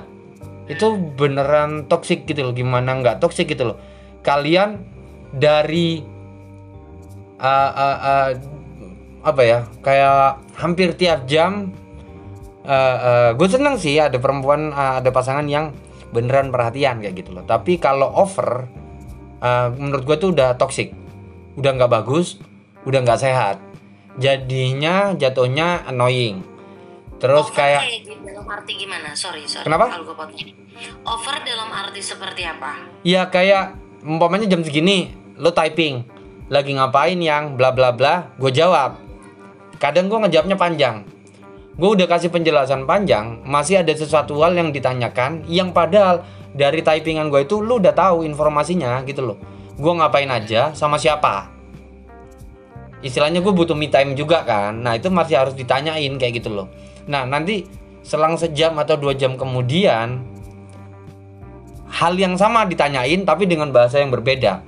[0.67, 3.77] Itu beneran toxic gitu loh gimana nggak toxic gitu loh.
[4.19, 4.83] Kalian
[5.31, 6.03] dari
[7.39, 8.29] uh, uh, uh,
[9.23, 11.71] apa ya kayak hampir tiap jam
[12.67, 15.71] uh, uh, gue seneng sih ada perempuan uh, ada pasangan yang
[16.11, 17.47] beneran perhatian kayak gitu loh.
[17.47, 18.67] Tapi kalau over
[19.39, 20.91] uh, menurut gue tuh udah toxic.
[21.55, 22.35] Udah nggak bagus
[22.83, 23.57] udah nggak sehat.
[24.19, 26.54] Jadinya jatuhnya annoying
[27.17, 27.81] terus over kayak
[28.45, 29.09] dalam arti gimana?
[29.17, 29.65] Sorry sorry.
[29.65, 29.89] Kenapa?
[29.89, 30.37] kalau gue potong.
[31.01, 32.77] Over dalam arti seperti apa?
[33.01, 33.73] Ya kayak
[34.05, 36.05] umpamanya jam segini lo typing
[36.53, 37.57] lagi ngapain yang?
[37.57, 38.37] Bla bla bla.
[38.37, 39.01] Gue jawab.
[39.81, 40.95] Kadang gue ngejawabnya panjang.
[41.75, 46.23] Gue udah kasih penjelasan panjang masih ada sesuatu hal yang ditanyakan yang padahal
[46.55, 49.37] dari typingan gue itu lu udah tahu informasinya gitu loh.
[49.75, 51.51] Gue ngapain aja sama siapa?
[53.03, 54.77] Istilahnya gue butuh me time juga kan.
[54.85, 56.69] Nah itu masih harus ditanyain kayak gitu loh
[57.05, 57.65] nah nanti
[58.05, 60.21] selang sejam atau dua jam kemudian
[61.89, 64.61] hal yang sama ditanyain tapi dengan bahasa yang berbeda.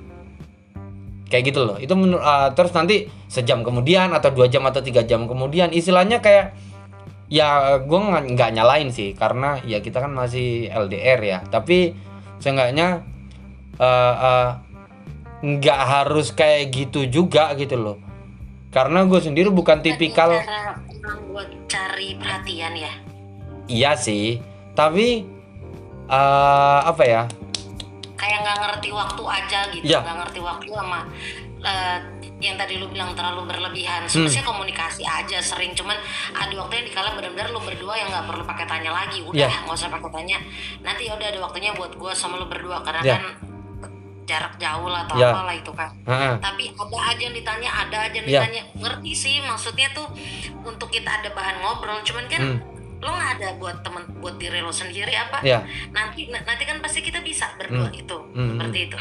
[1.28, 1.76] Kayak gitu loh.
[1.78, 6.24] Itu menur- uh, terus nanti sejam kemudian atau dua jam atau tiga jam kemudian istilahnya
[6.24, 6.56] kayak
[7.28, 7.98] ya gue
[8.32, 11.38] nggak nyalain sih karena ya kita kan masih LDR ya.
[11.46, 11.92] Tapi
[12.40, 13.04] seenggaknya
[13.76, 14.50] uh, uh,
[15.44, 17.98] nggak harus kayak gitu juga gitu loh.
[18.72, 22.92] Karena gue sendiri bukan tipikal cara orang buat cari perhatian ya
[23.66, 24.36] iya sih
[24.76, 25.24] tapi
[26.06, 27.22] uh, apa ya
[28.14, 29.98] kayak nggak ngerti waktu aja gitu Iya.
[30.04, 31.00] nggak ngerti waktu sama
[31.58, 31.98] eh,
[32.38, 34.10] yang tadi lu bilang terlalu berlebihan Hmm.
[34.10, 35.96] sebenarnya komunikasi aja sering cuman
[36.30, 39.64] ada waktunya dikala benar-benar lu berdua yang nggak perlu pakai tanya lagi udah Iya.
[39.64, 40.38] nggak usah pakai tanya
[40.82, 43.14] nanti ya udah ada waktunya buat gua sama lu berdua karena Iya.
[43.16, 43.24] kan
[44.28, 45.32] jarak jauh lah atau Ya.
[45.32, 46.32] apalah itu kan Heeh.
[46.38, 48.40] tapi ada aja yang ditanya ada aja yang Ya.
[48.44, 50.04] ditanya ngerti sih maksudnya tuh
[50.60, 52.60] untuk kita ada bahan ngobrol cuman kan Hmm.
[52.98, 55.62] lo nggak ada buat temen buat diri lo sendiri apa Ya.
[55.88, 58.52] nanti nanti kan pasti kita bisa berdua itu Hmm.
[58.52, 58.96] seperti itu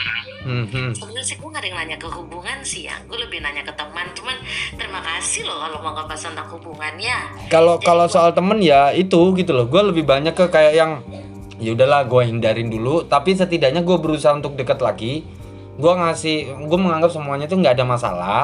[0.47, 0.93] Hmm, hmm.
[0.93, 3.73] sebenarnya sih gue gak ada yang nanya ke hubungan sih ya gue lebih nanya ke
[3.73, 4.37] teman cuman
[4.71, 7.17] terima kasih loh kalau mau ngebahas tentang hubungannya
[7.49, 9.65] Kalau kalau soal temen ya itu gitu loh.
[9.65, 10.91] Gue lebih banyak ke kayak yang
[11.57, 13.05] ya udahlah gue hindarin dulu.
[13.05, 15.25] Tapi setidaknya gue berusaha untuk deket lagi.
[15.77, 18.43] Gue ngasih, gue menganggap semuanya tuh nggak ada masalah.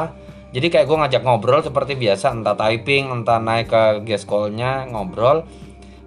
[0.53, 5.49] Jadi kayak gue ngajak ngobrol seperti biasa, entah typing, entah naik ke guest call-nya ngobrol.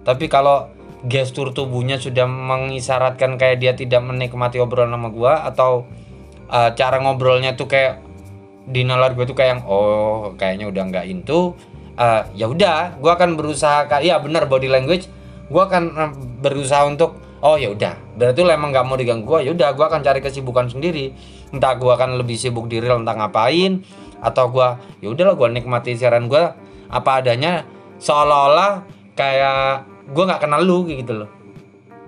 [0.07, 0.71] Tapi kalau
[1.03, 5.71] gestur tubuhnya sudah mengisyaratkan kayak dia tidak menikmati obrolan sama gue atau
[6.49, 8.01] uh, cara ngobrolnya tuh kayak
[8.67, 11.55] di nalar gue tuh kayak yang oh kayaknya udah nggak into
[11.95, 15.07] uh, ya udah gue akan berusaha kayak ya benar body language
[15.47, 15.83] gue akan
[16.43, 17.95] berusaha untuk oh ya udah.
[18.19, 21.13] Berarti lo emang nggak mau diganggu gue ya udah gue akan cari kesibukan sendiri.
[21.53, 23.83] Entah gue akan lebih sibuk di real entah ngapain
[24.17, 24.67] atau gue
[25.05, 26.43] ya udahlah gue nikmati siaran gue
[26.91, 27.63] apa adanya.
[27.97, 28.85] Seolah-olah
[29.17, 31.29] kayak gue nggak kenal lu gitu loh.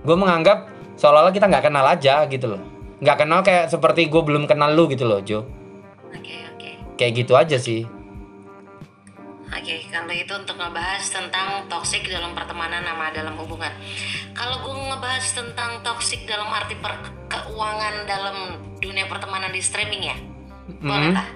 [0.05, 2.61] Gue menganggap seolah-olah kita nggak kenal aja gitu loh.
[2.99, 5.47] Nggak kenal kayak seperti gue belum kenal lu gitu loh Jo.
[6.11, 6.69] Oke oke.
[6.99, 7.98] Kayak gitu aja sih
[9.49, 13.73] oke kalau itu untuk ngebahas tentang toxic dalam pertemanan sama dalam hubungan
[14.37, 18.37] kalau gue ngebahas tentang toxic dalam arti per- keuangan dalam
[18.79, 20.17] dunia pertemanan di streaming ya
[20.79, 21.17] boleh Mhm.
[21.17, 21.29] kah?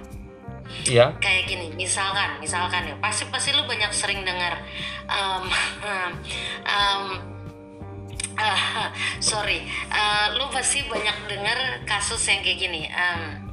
[0.88, 1.12] Iya.
[1.20, 4.64] kayak gini misalkan misalkan ya pasti pasti lu banyak sering dengar
[5.04, 5.44] um,
[6.64, 7.02] um,
[8.40, 8.88] ah,
[9.20, 9.60] sorry
[9.92, 13.43] eh, lu pasti banyak dengar kasus yang kayak gini um,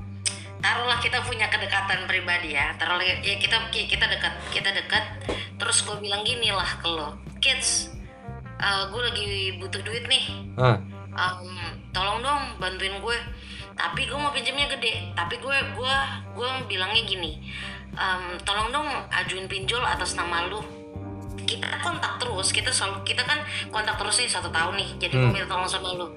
[0.61, 2.71] taruhlah kita punya kedekatan pribadi ya.
[2.77, 5.03] Taruhlah ya kita kita dekat kita dekat.
[5.57, 7.89] Terus gue bilang gini lah ke lo kids
[8.61, 10.25] gue lagi butuh duit nih.
[10.53, 10.77] Ah,
[11.41, 11.57] um,
[11.89, 13.17] tolong dong bantuin gue.
[13.73, 15.09] Tapi gue mau pinjamnya gede.
[15.17, 15.95] Tapi gue gue
[16.37, 17.41] gue bilangnya gini
[17.97, 20.61] um, tolong dong ajuin pinjol atas nama lu.
[21.41, 23.41] Kita kontak terus kita selalu kita kan
[23.73, 25.33] kontak terus nih satu tahun nih jadi gue Hmm.
[25.33, 26.07] minta tolong sama lu.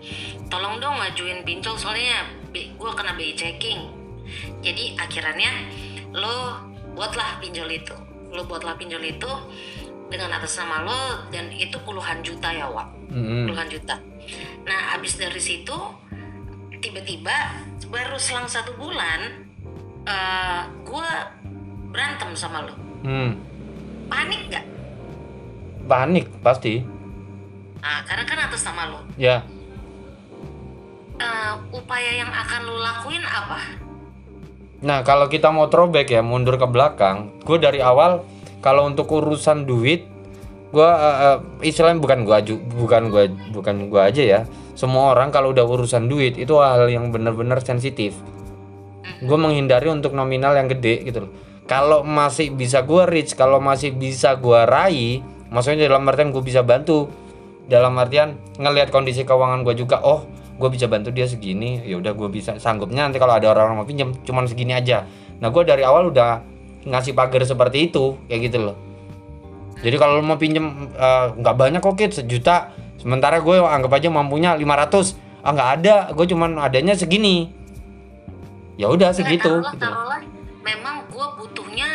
[0.53, 4.04] Tolong dong ajuin pinjol soalnya gue kena BI checking
[4.61, 5.53] jadi akhirannya
[6.15, 6.63] lo
[6.95, 7.95] buatlah pinjol itu
[8.31, 9.31] lo buatlah pinjol itu
[10.11, 13.49] dengan atas nama lo dan itu puluhan juta ya Wak mm-mm.
[13.49, 13.97] puluhan juta.
[14.65, 15.77] Nah, abis dari situ
[16.81, 17.33] tiba-tiba
[17.89, 19.49] baru selang satu bulan
[20.05, 21.11] eh gue
[21.89, 22.75] berantem sama lo.
[23.05, 23.41] Hmm.
[24.11, 24.65] Panik gak?
[25.89, 26.85] Panik pasti.
[27.81, 29.01] Nah, karena kan atas nama lo.
[29.17, 29.45] Ya.
[31.15, 33.84] Eh, upaya yang akan lo lakuin apa?
[34.85, 38.21] Nah, kalau kita mau throwback ya, mundur ke belakang, gue dari awal
[38.61, 40.05] kalau untuk urusan duit,
[40.77, 40.91] gue
[41.65, 43.25] istilahnya bukan gue aju, bukan gue
[43.57, 44.41] bukan gue aja ya.
[44.77, 48.13] Semua orang kalau udah urusan duit itu hal yang benar-benar sensitif.
[49.25, 51.33] Gue menghindari untuk nominal yang gede gitu loh.
[51.65, 56.61] Kalau masih bisa gue reach, kalau masih bisa gue raih, maksudnya dalam artian gue bisa
[56.61, 57.09] bantu.
[57.65, 62.15] Dalam artian ngelihat kondisi keuangan gue juga, oh gue bisa bantu dia segini, ya udah
[62.15, 65.03] gue bisa sanggupnya nanti kalau ada orang mau pinjam cuman segini aja.
[65.43, 66.41] Nah gue dari awal udah
[66.87, 68.77] ngasih pagar seperti itu kayak gitu loh.
[69.83, 72.71] Jadi kalau lo mau pinjam eh, nggak banyak kok kit sejuta,
[73.03, 77.51] sementara gue anggap aja mampunya 500 ah nggak ada, gue cuman adanya segini.
[78.79, 79.61] Ya udah segitu.
[79.61, 80.21] taruhlah, gitu taruhlah,
[80.63, 81.91] memang gue butuhnya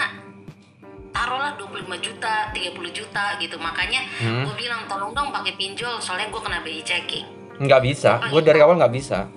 [1.15, 3.55] taruhlah 25 juta, 30 juta gitu.
[3.57, 4.43] Makanya Hmm.
[4.47, 7.38] gue bilang tolong dong pakai pinjol soalnya gue kena BI checking.
[7.59, 9.27] Nggak bisa, gue dari awal nggak bisa.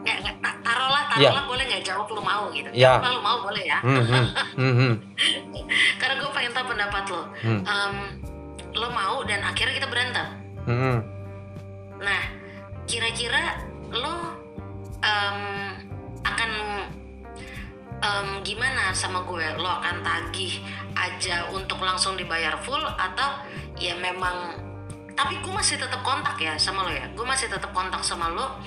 [0.00, 1.30] Nggak, nggak, ta- taruhlah, Ya.
[1.30, 2.68] taruhlah boleh nggak jawab lu mau gitu.
[2.70, 2.98] Ya.
[2.98, 3.78] Jawab lu mau boleh ya.
[3.82, 4.92] Hmm, hmm, hmm, hmm.
[6.00, 7.22] Karena gue pengen tahu pendapat lo.
[7.42, 7.60] Hmm.
[7.62, 7.94] Em,
[8.74, 10.26] lo mau dan akhirnya kita berantem.
[10.64, 10.98] Hmm.
[11.98, 12.22] Nah,
[12.84, 13.58] kira-kira
[13.90, 14.14] lo
[15.00, 15.38] em,
[16.22, 16.50] akan
[17.98, 19.46] em, gimana sama gue?
[19.56, 20.62] Lo akan tagih
[20.94, 23.42] aja untuk langsung dibayar full atau
[23.74, 24.54] ya memang
[25.14, 27.06] tapi gue masih tetap kontak ya sama lo ya.
[27.14, 28.58] Gue masih tetap kontak sama lo.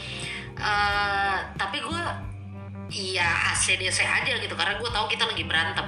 [0.58, 2.02] Eh, tapi gue
[2.92, 5.86] ya ACDC aja gitu karena gue tahu kita lagi berantem.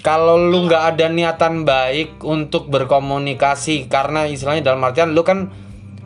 [0.00, 5.52] Kalau lu nggak ada niatan baik untuk berkomunikasi karena istilahnya dalam artian lu kan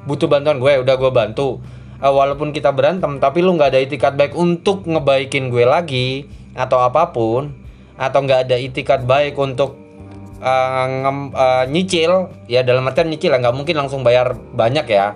[0.02, 1.62] butuh bantuan gue, udah gue bantu.
[2.02, 6.26] Eh, walaupun kita berantem, tapi lu nggak ada itikat baik untuk ngebaikin gue lagi
[6.58, 7.54] atau apa pun,
[7.94, 9.78] atau nggak ada itikat baik untuk
[10.42, 12.12] eh, ngem- eh, nyicil,
[12.50, 15.14] ya dalam artian nyicil ya nggak mungkin langsung bayar banyak ya.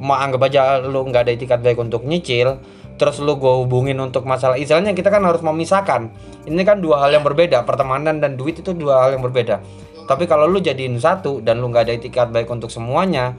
[0.00, 2.60] Mau anggap aja lu nggak ada itikat baik untuk nyicil,
[2.96, 4.56] terus lu gue hubungin untuk masalah.
[4.56, 6.12] Istilahnya kita kan harus memisahkan.
[6.44, 9.60] Ini kan dua hal yang berbeda pertemanan dan duit itu dua hal yang berbeda.
[10.08, 13.36] Tapi kalau lu jadiin satu dan lu nggak ada etikat baik untuk semuanya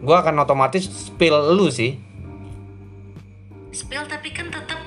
[0.00, 1.96] gue akan otomatis spill lu sih.
[3.74, 4.78] Spill tapi kan tetap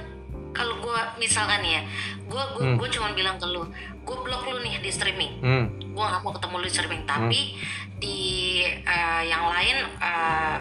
[0.56, 1.82] kalau gue misalkan ya
[2.26, 2.78] gue gue Hmm.
[2.80, 3.68] gue cuma bilang ke lu
[4.08, 5.66] gue blok lu nih di streaming hmm.
[5.92, 7.40] gue nggak mau ketemu lu di streaming tapi
[8.00, 8.18] di
[8.64, 10.56] eh, yang lain eh,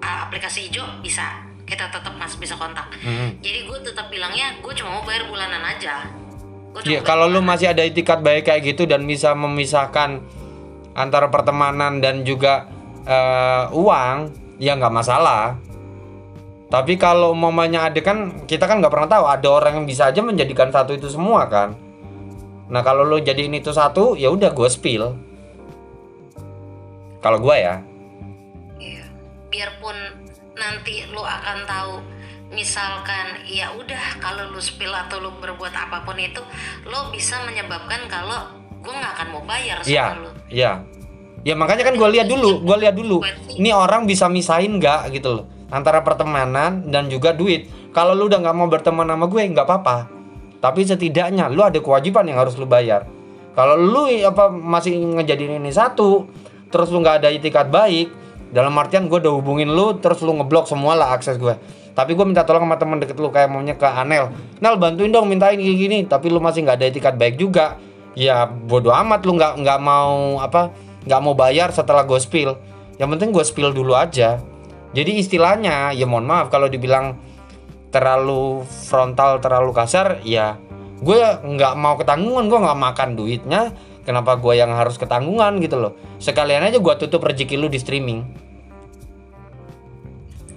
[0.00, 3.36] aplikasi hijau bisa kita tetap masih bisa kontak Hmm.
[3.44, 6.08] jadi gue tetap bilangnya gue cuma mau bayar bulanan aja
[6.86, 10.22] Iya, kalau lu masih ada itikat baik kayak gitu dan bisa memisahkan
[10.94, 12.70] antara pertemanan dan juga
[13.02, 14.30] eh, uang,
[14.62, 15.58] ya nggak masalah.
[16.70, 20.22] Tapi kalau umpamanya ada kan kita kan nggak pernah tahu ada orang yang bisa aja
[20.22, 21.74] menjadikan satu itu semua kan.
[22.70, 25.18] Nah kalau lu jadiin itu satu, ya udah gue spill.
[27.20, 27.84] Kalau gue ya,
[28.80, 29.04] Iya.
[29.52, 29.96] biarpun
[30.56, 32.00] nanti lu akan tahu
[32.50, 36.40] misalkan ya udah kalau lu spill atau lu berbuat apa pun itu
[36.88, 40.72] lo bisa menyebabkan kalau gue nggak akan mau bayar sama iya, lu iya.
[41.40, 43.24] Ya makanya kan gue lihat dulu, gue lihat dulu.
[43.56, 47.64] Ini orang bisa misahin nggak gitu loh antara pertemanan dan juga duit.
[47.96, 50.19] Kalau lu udah nggak mau berteman sama gue nggak apa-apa.
[50.60, 53.08] Tapi setidaknya lu ada kewajiban yang harus lu bayar.
[53.56, 56.28] Kalau lu apa masih ngejadiin ini satu,
[56.68, 58.12] terus lu nggak ada itikat baik,
[58.52, 61.56] dalam artian gue udah hubungin lu, terus lu ngeblok semua lah akses gue.
[61.90, 64.30] Tapi gue minta tolong sama temen deket lu kayak maunya ke Anel.
[64.62, 65.98] Nel bantuin dong mintain gini gini.
[66.06, 67.76] Tapi lu masih nggak ada itikat baik juga.
[68.14, 70.70] Ya bodoh amat lu nggak nggak mau apa
[71.04, 72.56] nggak mau bayar setelah gue spill.
[72.96, 74.38] Yang penting gue spill dulu aja.
[74.90, 77.18] Jadi istilahnya ya mohon maaf kalau dibilang
[77.90, 80.58] terlalu frontal terlalu kasar ya
[81.00, 83.72] gue nggak mau ketanggungan gue nggak makan duitnya
[84.04, 85.92] kenapa gue yang harus ketanggungan gitu loh.
[86.20, 88.20] Sekalian aja gue tutup rezeki lu di streaming.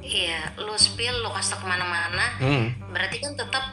[0.03, 2.93] Iya lu spill lu kasih ke mana-mana hmm.
[2.93, 3.65] berarti kan tetap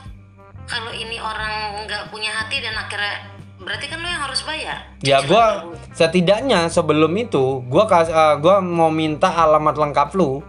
[0.64, 3.28] kalau ini orang nggak punya hati dan akhirnya
[3.60, 4.78] berarti kan lu yang harus bayar.
[5.04, 5.44] Ya gue
[5.92, 10.40] setidaknya sebelum itu gue kas eh, gua mau minta alamat lengkap lu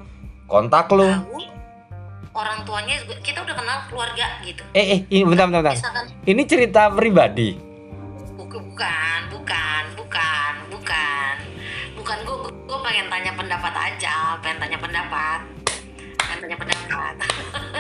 [0.48, 1.08] kontak lu.
[1.08, 1.51] Tahu,
[2.32, 5.76] orang tuanya kita udah kenal keluarga gitu eh eh ini bentar bentar, bentar.
[5.76, 7.50] misalkan ini cerita pribadi
[8.32, 11.36] Bukan, bukan, bukan, bukan,
[11.96, 12.18] bukan.
[12.26, 15.40] Gue, gue pengen tanya pendapat aja, pengen tanya pendapat,
[16.20, 17.14] pengen tanya pendapat,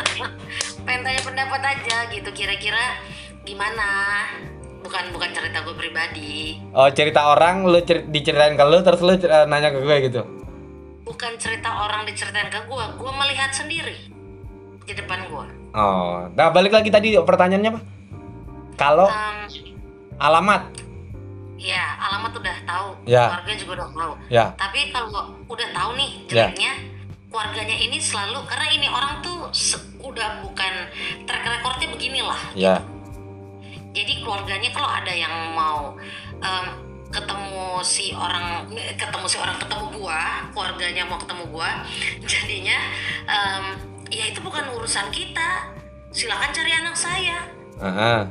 [0.86, 2.30] pengen tanya pendapat aja gitu.
[2.32, 3.02] Kira-kira
[3.44, 3.90] gimana?
[4.80, 9.14] Bukan, bukan cerita gue pribadi, oh cerita orang lu cer- diceritain ke lu terus lu
[9.46, 10.22] nanya ke gue gitu
[11.02, 12.86] bukan cerita orang diceritain ke gue.
[12.96, 13.98] Gue melihat sendiri
[14.91, 15.45] di depan gue.
[15.71, 17.82] oh nah balik lagi tadi pertanyaannya apa
[18.75, 19.08] kalau
[20.17, 20.62] alamat
[21.56, 23.30] ya, alamat udah tahu, Ya.
[23.30, 24.13] keluarga juga udah tahu.
[24.27, 25.10] ya Tapi kalau
[25.45, 26.49] udah tahu nih Ya.
[26.49, 26.71] jeleknya,
[27.30, 29.45] keluarganya ini selalu karena ini orang tuh
[30.01, 30.73] udah bukan
[31.23, 32.41] track recordnya beginilah.
[32.58, 32.82] ya
[33.93, 35.93] Jadi keluarganya kalau ada yang mau
[36.39, 36.65] em,
[37.13, 38.65] ketemu si orang,
[38.97, 40.21] ketemu si orang ketemu gua,
[40.56, 41.69] keluarganya mau ketemu gua,
[42.25, 42.77] jadinya
[43.27, 43.65] em,
[44.12, 45.71] ya itu bukan urusan kita.
[46.12, 47.39] Silakan cari anak saya.
[47.80, 48.28] Aha.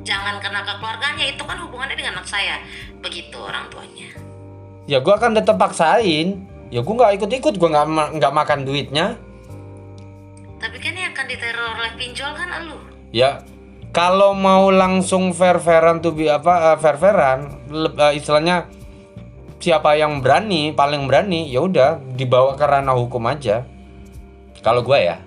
[0.00, 2.60] Jangan kena ke keluarganya itu kan hubungannya dengan anak saya.
[3.00, 4.08] Begitu orang tuanya.
[4.86, 8.62] ya gue akan tetap paksain ya gue nggak ikut ikut gue nggak ma- nggak makan
[8.62, 9.18] duitnya
[10.56, 12.78] Tapi kan yang akan diteror oleh pinjol kan elu.
[13.10, 13.42] ya
[13.90, 17.50] kalau mau langsung fair fairan tuh apa fair fairan
[18.14, 18.70] istilahnya
[19.58, 23.66] siapa yang berani paling berani ya udah dibawa ke ranah hukum aja
[24.66, 25.22] kalau gue ya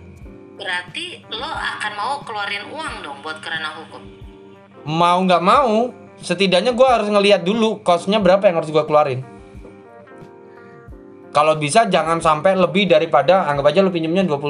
[0.59, 4.03] Berarti lo akan mau keluarin uang dong buat kerana hukum.
[4.83, 9.23] mau nggak mau setidaknya gue harus ngelihat dulu costnya berapa yang harus gue keluarin
[11.29, 14.49] kalau bisa jangan sampai lebih daripada anggap aja lu pinjemnya 25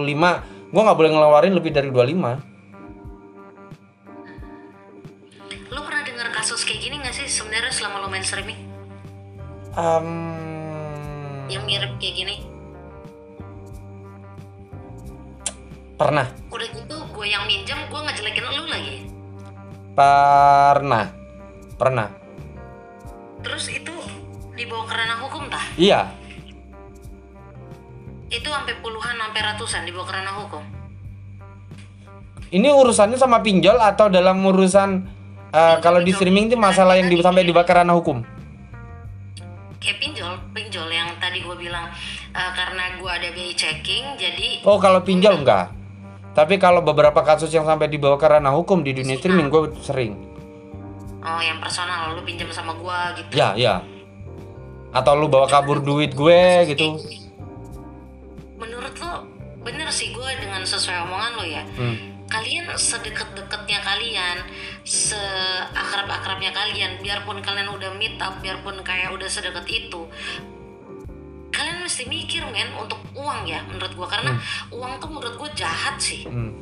[0.70, 2.50] gue nggak boleh ngeluarin lebih dari 25
[5.70, 8.58] Lo pernah dengar kasus kayak gini gak sih sebenarnya selama lo main streaming?
[9.76, 10.08] Em,
[11.46, 12.36] Yang mirip kayak gini.
[16.00, 16.32] Pernah.
[16.48, 18.98] Udah gitu gue yang minjem gue ngejelekin lo lagi.
[20.00, 21.12] pernah.
[21.76, 22.08] Pernah.
[23.44, 23.92] Terus itu
[24.56, 25.64] dibawa ke ranah hukum tah?
[25.76, 26.08] iya.
[28.32, 30.64] Itu sampai puluhan sampai ratusan dibawa ke ranah hukum.
[32.50, 35.06] ini urusannya sama pinjol atau dalam urusan
[35.54, 38.26] eh, kalau di streaming itu masalah yang di, sampai dibakar ranah hukum?
[39.78, 41.94] Kayak pinjol, pinjol yang tadi gue bilang
[42.34, 45.79] eh, karena gue ada BI checking jadi oh kalau pinjol enggak
[46.40, 50.16] tapi kalau beberapa kasus yang sampai dibawa ke ranah hukum di dunia streaming gue sering
[51.20, 53.32] oh yang personal lo pinjam sama gue gitu.
[53.36, 53.84] ya ya
[54.96, 56.40] atau lu bawa kabur duit gue
[56.72, 56.96] gitu
[58.60, 59.28] Menurut lo
[59.64, 61.64] bener sih gue dengan sesuai omongan lo ya.
[61.80, 61.98] Hmm.
[62.30, 64.38] Kalian sedekat-dekatnya kalian,
[64.86, 70.06] seakrab-akrabnya kalian, biarpun kalian udah meet up, biarpun kayak udah sedekat itu,
[72.00, 74.32] mesti mikir men untuk uang ya menurut gue karena
[74.72, 76.56] uang tuh menurut gue jahat sih Hmm.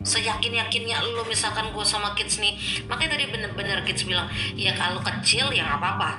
[0.00, 5.00] seyakin yakinnya lo misalkan gue sama kids nih makanya tadi bener-bener kids bilang ya kalau
[5.00, 6.10] kecil ya nggak apa-apa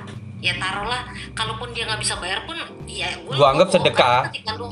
[0.42, 4.26] ya taruhlah kalaupun dia nggak bisa bayar pun ya gue Gua anggap sedekah.
[4.26, 4.68] karena ketika lo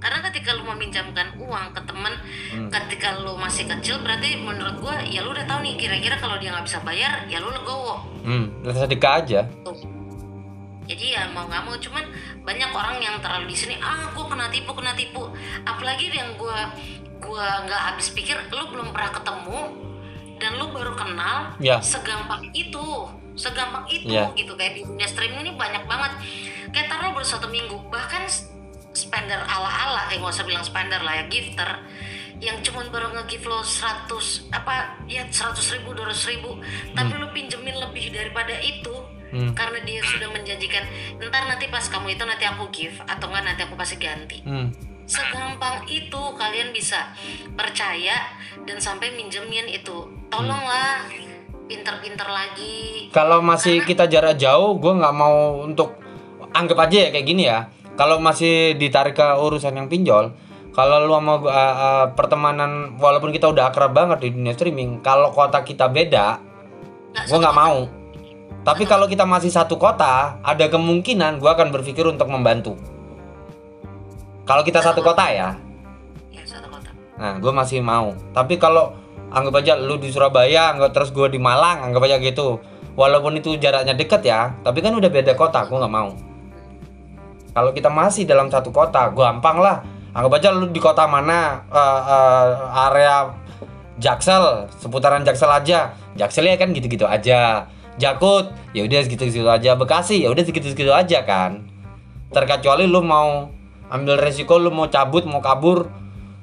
[0.00, 2.14] karena ketika lo meminjamkan uang ke temen
[2.50, 2.70] Hmm.
[2.70, 6.50] ketika lo masih kecil berarti menurut gue ya lo udah tahu nih kira-kira kalau dia
[6.50, 9.40] nggak bisa bayar ya lo legowo Hmm, sedekah aja.
[9.66, 9.74] tuh
[10.90, 12.02] jadi ya mau nggak mau cuman
[12.42, 15.22] banyak orang yang terlalu di sini ah gue kena tipu kena tipu.
[15.62, 16.58] Apalagi yang gue
[17.22, 19.60] gue nggak habis pikir lu belum pernah ketemu
[20.42, 21.78] dan lu baru kenal Ya.
[21.78, 22.82] segampang itu
[23.38, 24.34] segampang itu Ya.
[24.34, 24.58] gitu.
[24.58, 26.12] Kayak di dunia streaming ini banyak banget.
[26.74, 28.26] Kayak taruh baru satu minggu bahkan
[28.90, 31.70] spender ala ala eh nggak usah bilang spender lah ya gifter
[32.42, 34.08] yang cuman baru nge-give lo 100
[34.50, 36.50] apa ya 100 ribu 200 ribu.
[36.96, 38.90] Tapi lu pinjemin lebih daripada itu
[39.30, 39.54] Hmm.
[39.54, 40.84] karena dia sudah menjanjikan
[41.22, 44.74] ntar nanti pas kamu itu nanti aku give atau enggak nanti aku pasti ganti Hmm.
[45.06, 47.14] segampang itu kalian bisa
[47.54, 48.30] percaya
[48.66, 51.06] dan sampai minjemin itu tolonglah
[51.70, 55.98] pinter-pinter lagi Kalau masih kita jarak jauh, gue nggak mau untuk
[56.50, 57.70] anggap aja ya kayak gini ya.
[57.94, 60.34] Kalau masih ditarik ke urusan yang pinjol,
[60.70, 65.02] kalau lu sama gua, uh, uh, pertemanan, walaupun kita udah akrab banget di dunia streaming,
[65.02, 66.38] kalau kota kita beda,
[67.26, 67.99] gue nggak mau.
[68.60, 72.76] Tapi kalau kita masih satu kota, ada kemungkinan gue akan berpikir untuk membantu.
[74.44, 75.56] Kalau kita satu kota ya,
[76.28, 76.90] ya satu kota
[77.20, 78.12] Nah, gue masih mau.
[78.36, 78.96] Tapi kalau
[79.32, 82.60] anggap aja lu di Surabaya, anggap terus gue di Malang, anggap aja gitu.
[82.96, 86.12] Walaupun itu jaraknya deket ya, tapi kan udah beda kota, gue nggak mau.
[87.50, 89.80] Kalau kita masih dalam satu kota, gampang lah.
[90.10, 92.48] Anggap aja lu di kota mana, eh, eh,
[92.90, 93.16] area
[94.00, 95.92] Jaksel, seputaran Jaksel aja.
[96.16, 97.68] Jaksel ya kan gitu-gitu aja.
[98.00, 99.76] Jakut, ya udah segitu-segitu aja.
[99.76, 101.68] Bekasi, ya udah segitu-segitu aja kan.
[102.32, 103.52] Terkecuali lu mau
[103.92, 105.92] ambil resiko, lu mau cabut, mau kabur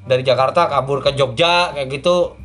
[0.05, 2.38] dari Jakarta kabur ke Jogja kayak gitu,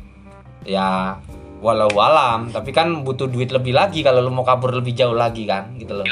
[0.65, 1.21] ya
[1.61, 2.49] walau alam.
[2.49, 5.93] Tapi kan butuh duit lebih lagi kalau lu mau kabur lebih jauh lagi kan, gitu
[6.01, 6.07] loh.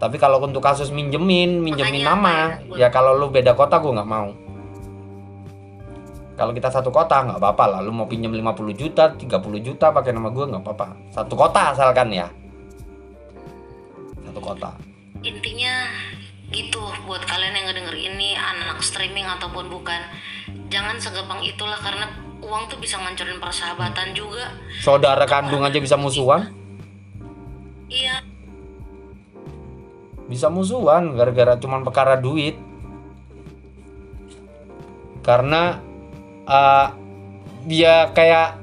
[0.00, 2.34] Tapi kalau untuk kasus minjemin, minjemin Makanya nama,
[2.76, 2.86] ya?
[2.86, 4.43] ya kalau lu beda kota gue nggak mau.
[6.34, 10.10] Kalau kita satu kota nggak apa-apa lah, lu mau pinjam 50 juta, 30 juta pakai
[10.10, 10.86] nama gue nggak apa-apa.
[11.14, 12.26] Satu kota asalkan ya.
[14.26, 14.70] Satu kota.
[15.24, 15.88] intinya
[16.52, 16.76] gitu
[17.08, 19.96] buat kalian yang ngedenger ini anak streaming ataupun bukan
[20.68, 22.04] jangan segampang itulah karena
[22.44, 24.52] uang tuh bisa ngancurin persahabatan juga
[24.84, 26.52] Saudara kandung aja bisa musuhan.
[27.88, 28.20] iya
[30.28, 32.60] bisa musuhan gara-gara cuman perkara duit
[35.24, 35.80] karena
[36.48, 36.86] uh,
[37.64, 38.60] dia kayak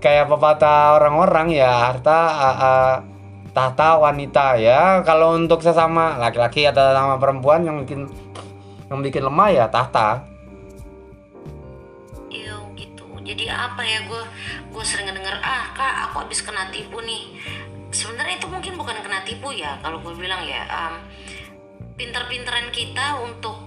[0.00, 2.94] kayak pepatah orang-orang ya harta uh, uh,
[3.50, 5.02] tahta wanita ya.
[5.04, 8.06] Kalau untuk sesama laki-laki atau sama perempuan yang bikin
[8.90, 10.24] yang bikin lemah ya tahta.
[12.30, 13.06] Iya gitu.
[13.26, 14.22] Jadi apa ya gue
[14.70, 17.36] gue sering ngedenger ah kak aku habis kena tipu nih.
[17.90, 20.94] Sebenarnya itu mungkin bukan kena tipu ya kalau gue bilang ya em,
[21.98, 23.58] pinter-pinteran kita untuk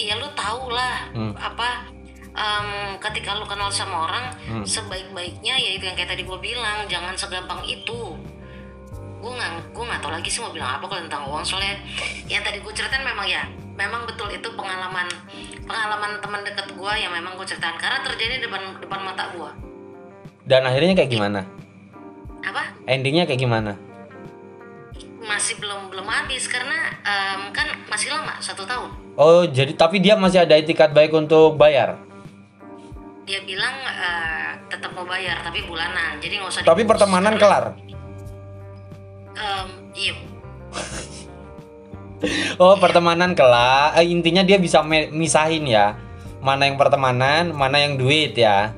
[0.00, 1.32] ya lu tau lah Hmm.
[1.36, 1.88] apa
[2.36, 2.68] em,
[3.00, 4.62] ketika lu kenal sama orang Hmm.
[4.62, 8.14] sebaik-baiknya ya itu yang kayak tadi gue bilang jangan segampang itu.
[9.16, 11.42] Gue nggak gue nggak tahu lagi sih mau bilang apa kalau tentang uang.
[11.42, 11.80] Soalnya
[12.28, 13.42] yang tadi gue ceritain memang ya
[13.74, 15.08] memang betul itu pengalaman
[15.64, 17.74] pengalaman teman dekat gue yang memang gue ceritain.
[17.74, 19.50] Karena terjadi depan depan mata gue
[20.46, 21.40] dan akhirnya kayak gimana?
[22.46, 22.62] Apa?
[22.86, 23.74] Endingnya kayak gimana?
[25.18, 28.94] Masih belum belum habis karena em, kan masih lama satu tahun.
[29.18, 31.98] Oh jadi tapi dia masih ada etikat baik untuk bayar
[33.26, 36.90] dia bilang eh, tetap mau bayar tapi bulanan jadi nggak usah tapi dibungkus.
[36.94, 37.64] pertemanan Karena, kelar?
[39.36, 39.68] Em,
[39.98, 40.14] iya.
[42.56, 44.80] Oh pertemanan kelak eh, intinya dia bisa
[45.12, 46.00] misahin ya.
[46.40, 48.72] Mana yang pertemanan mana yang duit ya.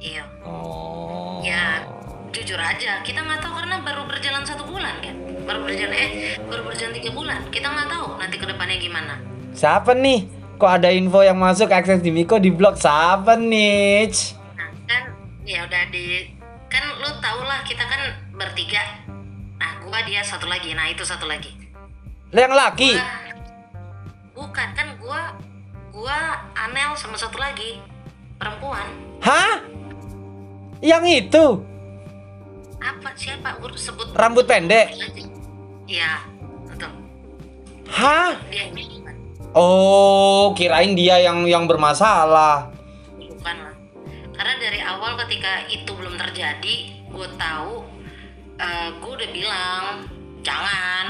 [0.00, 0.24] Iya.
[0.46, 1.44] Oh.
[1.44, 1.84] Ya
[2.32, 5.12] jujur aja kita nggak tahu karena baru berjalan satu bulan kan?
[5.44, 6.10] Baru berjalan eh
[6.46, 7.40] baru berjalan tiga bulan.
[7.52, 9.14] Kita nggak tahu nanti ke depannya gimana.
[9.52, 14.06] Siapa nih kok ada info yang masuk akses di Miko di blog siapa nih
[14.54, 15.02] nah kan
[15.44, 16.34] ya udah di
[16.74, 18.02] kan lu tau lah kita kan
[18.34, 18.82] bertiga.
[19.62, 20.74] Nah gua dia satu lagi.
[20.74, 21.54] Nah itu satu lagi.
[22.34, 22.92] Yang laki?
[22.98, 23.22] Gua-
[24.34, 25.20] bukan kan gua
[25.94, 26.18] gua
[26.58, 27.78] Anel sama satu lagi.
[28.42, 28.90] Perempuan.
[29.22, 29.62] Hah?
[30.82, 31.46] Yang itu?
[32.82, 33.14] Apa?
[33.14, 33.56] Siapa?
[33.62, 34.90] Gue sebut Rambut pendek?
[35.86, 36.20] iya
[36.66, 36.90] betul.
[37.88, 38.34] Hah?
[38.50, 38.68] Dia
[39.54, 42.68] oh kirain dia yang yang bermasalah
[43.16, 43.74] bukan lah
[44.34, 46.74] karena dari awal ketika itu belum terjadi
[47.14, 47.72] gue tahu
[49.00, 49.84] gue udah bilang
[50.40, 51.06] jangan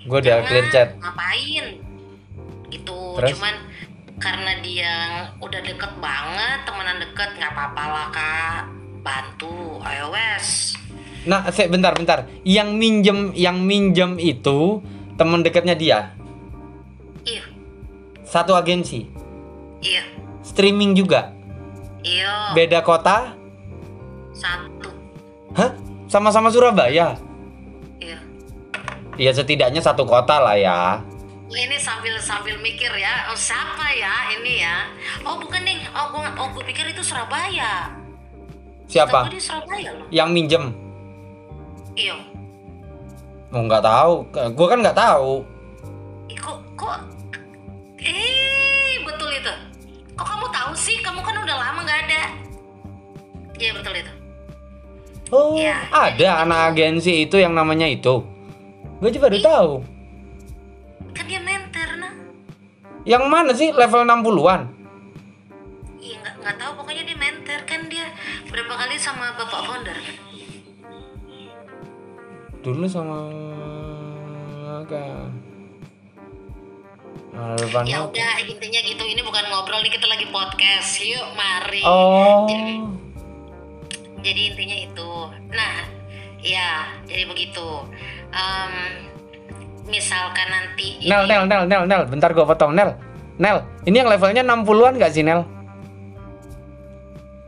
[0.00, 0.88] Gue udah Jangan, clear chat.
[0.96, 1.64] ngapain
[2.72, 3.28] gitu Terus?
[3.36, 3.54] cuman
[4.16, 4.94] karena dia
[5.40, 8.60] udah deket banget temenan deket nggak apa-apa lah kak
[9.04, 10.76] bantu ayo wes
[11.20, 12.18] Nah, bentar bentar.
[12.48, 14.80] Yang minjem yang minjem itu
[15.20, 15.98] teman dekatnya dia.
[18.30, 19.10] Iya Satu agensi.
[19.82, 20.02] iya
[20.40, 21.34] Streaming juga.
[22.00, 23.34] iya Beda kota?
[24.32, 24.88] satu
[25.52, 25.74] Hah?
[26.06, 27.18] Sama-sama Surabaya.
[27.98, 28.18] iya
[29.18, 31.02] Ya setidaknya satu kota lah ya.
[31.50, 34.86] ini sambil sambil mikir ya oh, siapa ya ini ya
[35.26, 37.90] oh bukan nih oh gue oh gue pikir itu Surabaya
[38.86, 39.26] Siapa?
[39.26, 40.64] Di Surabaya loh Yang minjem?
[41.96, 42.14] iya
[43.50, 44.14] Oh nggak tahu.
[44.54, 45.42] Gue kan nggak tahu.
[46.30, 47.02] Kok kok
[48.02, 49.52] eh betul itu.
[50.14, 51.00] Kok kamu tahu sih?
[51.00, 52.22] Kamu kan udah lama nggak ada.
[53.56, 54.12] Iya betul itu.
[55.30, 58.26] Oh, Ya, ada anak agensi itu yang namanya itu.
[58.98, 59.72] Gue juga baru tahu.
[61.10, 62.12] kan dia mentor nah
[63.04, 63.70] Yang mana sih?
[63.70, 64.60] Level 60-an?
[65.98, 66.70] iya nggak nggak tahu.
[66.82, 67.60] Pokoknya dia mentor.
[67.62, 68.10] Kan dia
[68.46, 69.94] berapa kali sama bapak founder?
[69.94, 70.16] Kan
[72.60, 73.16] Dulu sama
[74.84, 75.32] kayak
[77.86, 79.02] Ya udah intinya gitu.
[79.06, 80.98] Ini bukan ngobrol nih kita lagi podcast.
[80.98, 81.82] Yuk mari.
[81.86, 82.46] Oh.
[84.20, 85.10] jadi intinya itu.
[85.48, 85.74] Nah
[86.42, 87.88] ya jadi begitu.
[88.30, 88.72] Em,
[89.88, 92.94] misalkan nanti Nel, ini- Nel, Nel, Nel, Nel, bentar gue potong, Nel.
[93.40, 95.42] Nel, ini yang levelnya 60-an gak sih, Nel?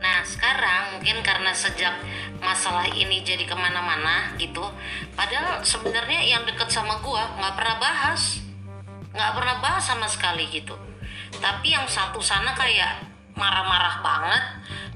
[0.03, 1.95] Nah sekarang mungkin karena sejak
[2.43, 4.65] masalah ini jadi ke mana-mana gitu,
[5.15, 8.42] padahal sebenarnya yang deket sama gua nggak pernah bahas,
[9.13, 10.73] nggak pernah bahas sama sekali gitu.
[11.37, 13.05] Tapi yang satu sana kayak
[13.37, 14.43] marah-marah banget,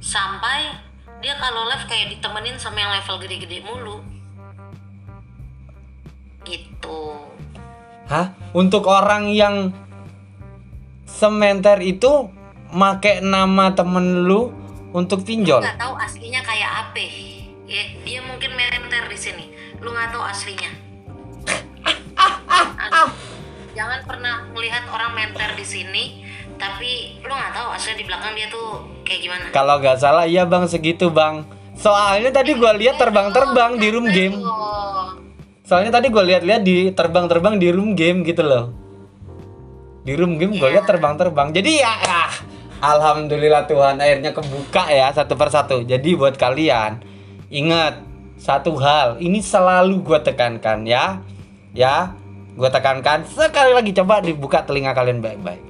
[0.01, 0.74] sampai
[1.22, 4.05] dia kalau live kayak ditemenin sama yang level gede-gede mulu,
[6.45, 7.18] gitu.
[8.05, 8.38] Hah?
[8.53, 9.74] Untuk orang yang
[11.09, 12.30] sementer itu
[12.70, 14.53] make nama temen lu
[14.93, 15.65] untuk pinjol?
[15.65, 17.05] Nggak tahu aslinya kayak apa,
[17.65, 19.45] ya dia mungkin menter di sini,
[19.82, 20.87] lu nggak tahu aslinya.
[23.78, 26.05] Jangan pernah melihat orang menter di sini
[26.57, 30.49] tapi lu nggak tahu aslinya di belakang dia tuh kayak gimana Kalau nggak salah iya
[30.49, 31.45] bang segitu bang.
[31.78, 34.41] Soalnya tadi gua lihat terbang-terbang di room game.
[35.61, 38.73] Soalnya tadi gua lihat-lihat di terbang-terbang di room game gitu loh.
[40.01, 41.53] Di room game gua lihat terbang-terbang.
[41.53, 42.34] Jadi ya, ah,
[42.82, 45.86] alhamdulillah Tuhan akhirnya kebuka ya satu persatu.
[45.86, 47.05] Jadi buat kalian
[47.53, 48.01] ingat
[48.41, 51.21] satu hal ini selalu gua tekankan ya,
[51.78, 52.17] ya.
[52.58, 55.62] Gua tekankan sekali lagi coba dibuka telinga kalian baik-baik.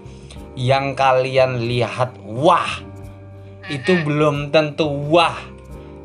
[0.56, 2.80] Yang kalian lihat wah.
[3.68, 5.36] Itu belum tentu wah.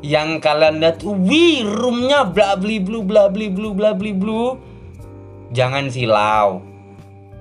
[0.03, 4.59] Yang kalian lihat wih roomnya bla bli blu bla bli blu bla bli blu.
[5.55, 6.59] Jangan silau.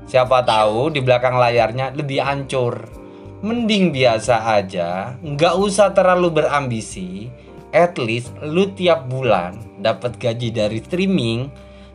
[0.06, 3.02] Siapa tahu di belakang layarnya lebih hancur
[3.42, 7.26] mending biasa aja nggak usah terlalu berambisi.
[7.72, 11.48] At least lu tiap bulan dapat gaji dari streaming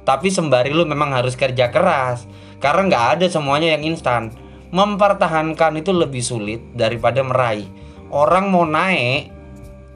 [0.08, 2.24] tapi sembari lu memang harus kerja keras
[2.64, 4.32] karena nggak ada semuanya yang instan.
[4.72, 7.68] Mempertahankan itu lebih sulit daripada meraih.
[8.08, 9.36] Orang mau naik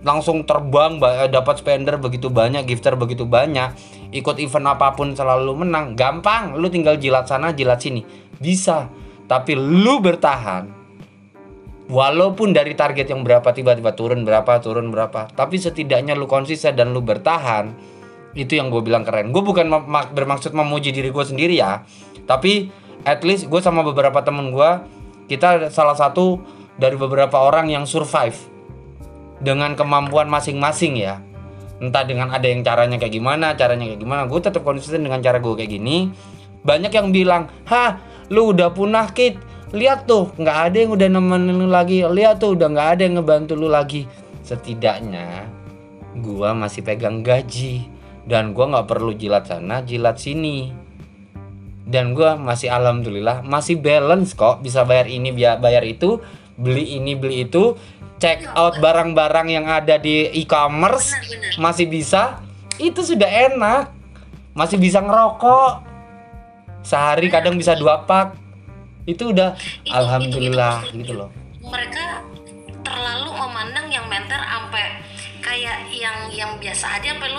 [0.03, 3.71] langsung terbang ba- dapat spender begitu banyak gifter begitu banyak
[4.11, 6.59] ikut event apa pun selalu menang gampang.
[6.59, 8.03] Lu tinggal jilat sana jilat sini.
[8.35, 8.91] Bisa.
[9.31, 10.81] Tapi lu bertahan
[11.87, 16.95] walaupun dari target yang berapa tiba-tiba turun berapa turun berapa tapi setidaknya lu konsisten dan
[16.95, 17.75] lu bertahan
[18.33, 19.35] itu yang gue bilang keren.
[19.35, 19.67] Gue bukan
[20.15, 21.83] bermaksud memuji diri gue sendiri ya
[22.25, 22.69] tapi
[23.03, 24.71] at least gue sama beberapa temen gue
[25.27, 26.39] kita salah satu
[26.77, 28.35] dari beberapa orang yang survive
[29.41, 31.19] dengan kemampuan masing-masing ya.
[31.81, 35.41] Entah dengan ada yang caranya kayak gimana caranya kayak gimana gue tetap konsisten dengan cara
[35.41, 36.13] gue kayak gini.
[36.61, 39.35] Banyak yang bilang hah lu udah punah kit.
[39.71, 42.03] Lihat tuh nggak ada yang udah nemenin lu lagi.
[42.03, 44.05] Lihat tuh udah nggak ada yang ngebantu lu lagi.
[44.45, 45.47] Setidaknya
[46.21, 47.87] gua masih pegang gaji
[48.25, 50.71] dan gua nggak perlu jilat sana jilat sini.
[51.81, 54.61] Dan gua masih alhamdulillah masih balance kok.
[54.61, 56.21] Bisa bayar ini biar bayar itu
[56.55, 57.75] beli ini beli itu.
[58.21, 61.17] Check out barang-barang yang ada di e-commerce
[61.57, 62.37] masih bisa.
[62.77, 63.89] Itu sudah enak.
[64.53, 65.81] Masih bisa ngerokok.
[66.85, 68.37] Sehari kadang bisa dua pak.
[69.09, 71.29] Itu udah Itu- alhamdulillah itu- itu- gitu loh.
[71.61, 72.21] mereka
[72.85, 75.01] terlalu memandang yang mentor sampai
[75.41, 77.29] kayak yang yang biasa aja sampai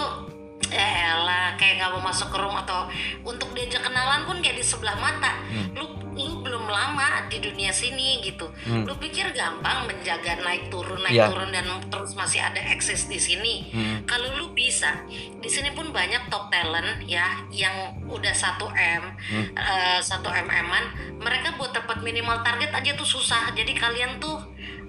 [0.73, 2.89] eh lah kayak nggak mau masuk ke room atau
[3.23, 5.69] untuk diajak kenalan pun kayak di sebelah mata Hmm.
[5.77, 8.45] lu lu belum lama di dunia sini gitu.
[8.69, 8.85] Hmm.
[8.85, 11.33] Lu pikir gampang menjaga naik turun naik Iya.
[11.33, 13.73] turun dan terus masih ada eksis di sini.
[13.73, 13.97] Hmm.
[14.05, 14.93] Kalau lu bisa,
[15.41, 17.73] di sini pun banyak top talent ya yang
[18.05, 19.57] udah 1 m, Hmm.
[19.57, 20.85] eh, satu mm an,
[21.17, 23.49] mereka buat dapat minimal target aja tuh susah.
[23.53, 24.37] Jadi kalian tuh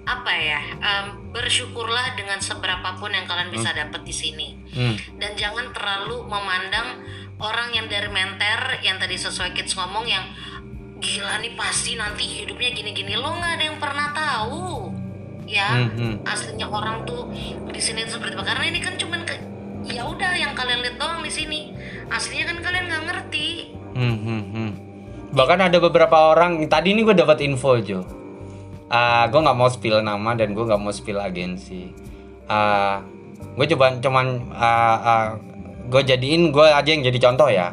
[0.04, 4.98] apa ya em, bersyukurlah dengan seberapapun yang kalian bisa dapat di sini Hmm.
[5.16, 6.98] dan jangan terlalu memandang
[7.38, 10.24] orang yang dari menter yang tadi sesuai kids ngomong yang
[10.98, 14.90] gila nih pasti nanti hidupnya gini-gini lo nggak ada yang pernah tahu
[15.44, 16.14] ya Hmm, hmm.
[16.24, 17.28] aslinya orang tuh
[17.68, 19.34] di sini tuh seperti apa karena ini kan cuman ke,
[19.86, 21.60] ya udah yang kalian lihat doang di sini
[22.08, 23.48] aslinya kan kalian nggak ngerti
[23.94, 24.70] Hmm, hmm, hmm.
[25.30, 28.02] Bahkan ada beberapa orang tadi ini gue dapat info Jo.
[28.92, 31.88] Ah, gue nggak mau spill nama dan gue nggak mau spill agensi.
[32.48, 33.00] Ah,
[33.56, 35.26] gue coba cuman ah, ah,
[35.88, 37.72] gue jadiin gue aja yang jadi contoh ya.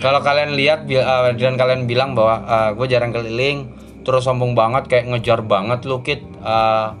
[0.00, 3.68] Kalau kalian lihat ah, dan kalian bilang bahwa ah, gue jarang keliling,
[4.02, 6.96] terus sombong banget kayak ngejar banget lu kit ah,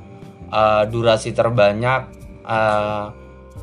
[0.52, 2.04] ah, durasi terbanyak.
[2.44, 3.16] ah,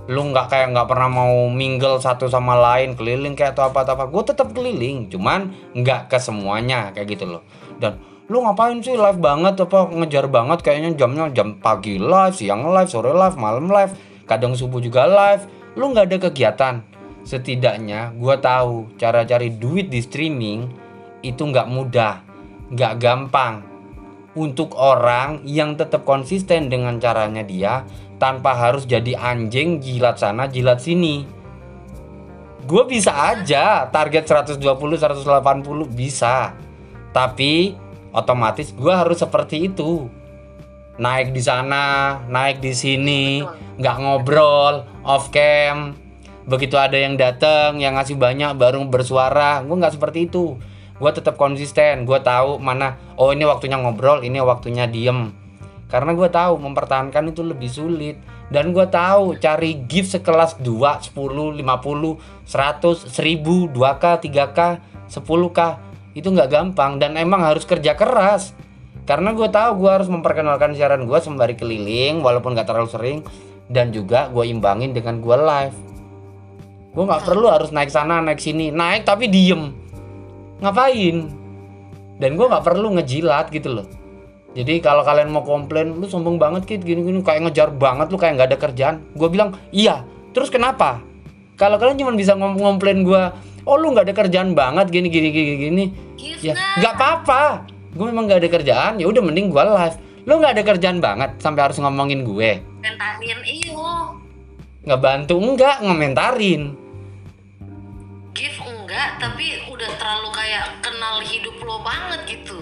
[0.08, 4.08] lu nggak kayak nggak pernah mau mingle satu sama lain keliling kayak atau apa apa
[4.08, 7.44] gue tetap keliling cuman nggak ke semuanya kayak gitu loh
[7.76, 12.68] dan lu ngapain sih live banget apa ngejar banget kayaknya jamnya jam pagi live siang
[12.68, 13.96] live sore live malam live
[14.28, 15.48] kadang subuh juga live
[15.80, 16.76] lu nggak ada kegiatan
[17.24, 20.68] setidaknya gue tahu cara cari duit di streaming
[21.24, 22.20] itu nggak mudah
[22.68, 23.64] nggak gampang
[24.38, 27.88] untuk orang yang tetap konsisten dengan caranya dia
[28.22, 31.26] tanpa harus jadi anjing jilat sana jilat sini.
[32.70, 35.26] Gue bisa aja target 120 180
[35.90, 36.54] bisa.
[37.16, 37.74] Tapi
[38.18, 40.10] otomatis gue harus seperti itu.
[40.98, 43.46] Naik di sana, naik di sini,
[43.78, 45.94] nggak ngobrol, off cam.
[46.50, 50.58] Begitu ada yang datang yang ngasih banyak baru bersuara, gue nggak seperti itu.
[50.98, 55.46] Gue tetap konsisten, gue tahu mana oh ini waktunya ngobrol, ini waktunya diem
[55.88, 58.20] karena gue tahu mempertahankan itu lebih sulit
[58.52, 60.68] dan gue tahu cari gift sekelas 2,
[61.16, 64.60] 10, 50, 100, 1000, 2k, 3k,
[65.08, 65.60] 10k
[66.18, 68.58] itu nggak gampang dan emang harus kerja keras.
[69.06, 73.20] Karena gue tahu gue harus memperkenalkan siaran gue sembari keliling walaupun nggak terlalu sering
[73.70, 75.78] dan juga gue imbangin dengan gue live.
[76.92, 78.74] Gue nggak perlu harus naik sana naik sini.
[78.74, 79.70] Naik tapi diem.
[80.60, 81.30] Ngapain?
[82.18, 83.88] Dan gue nggak perlu ngejilat gitu loh.
[84.58, 86.82] Jadi kalau kalian mau komplain, lu sombong banget kit.
[86.82, 88.96] Gini-gini kayak ngejar banget lu kayak nggak ada kerjaan.
[89.14, 90.02] Gue bilang iya.
[90.34, 90.98] Terus kenapa?
[91.54, 93.24] Kalau kalian cuma bisa ngom ngomplain gue,
[93.70, 94.90] oh lu nggak ada kerjaan banget.
[94.90, 95.86] Gini gini gini gini.
[96.18, 96.76] Give Ya nah.
[96.78, 97.42] nggak apa-apa.
[97.94, 98.94] Gue memang nggak ada kerjaan.
[98.98, 99.98] Ya udah mending gue live.
[100.26, 102.52] Lu nggak ada kerjaan banget sampai harus ngomongin gue.
[102.78, 104.18] komentarin iyo
[104.84, 106.64] Nggak bantu enggak ngomentarin.
[108.32, 112.62] give enggak tapi udah terlalu kayak kenal hidup lo banget gitu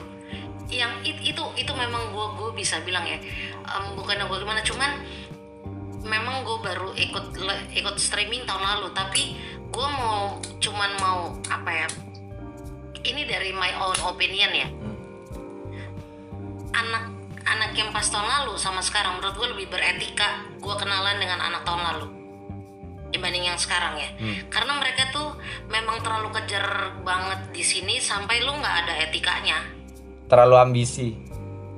[0.66, 3.20] yang it- itu itu memang gue gue bisa bilang ya
[3.62, 4.91] em, bukan gue gimana cuman
[6.01, 7.26] memang gue baru ikut
[7.72, 9.36] ikut streaming tahun lalu tapi
[9.68, 11.88] gue mau cuman mau apa ya
[13.06, 14.68] ini dari my own opinion ya.
[16.76, 17.03] Anak
[17.45, 21.62] anak yang pas tahun lalu sama sekarang menurut gue lebih beretika gue kenalan dengan anak
[21.62, 22.08] tahun lalu
[23.14, 24.10] dibanding yang sekarang ya.
[24.51, 25.39] Karena mereka tuh
[25.72, 29.64] memang terlalu kejar banget di sini sampai lu nggak ada etikanya.
[30.28, 31.16] Terlalu ambisi.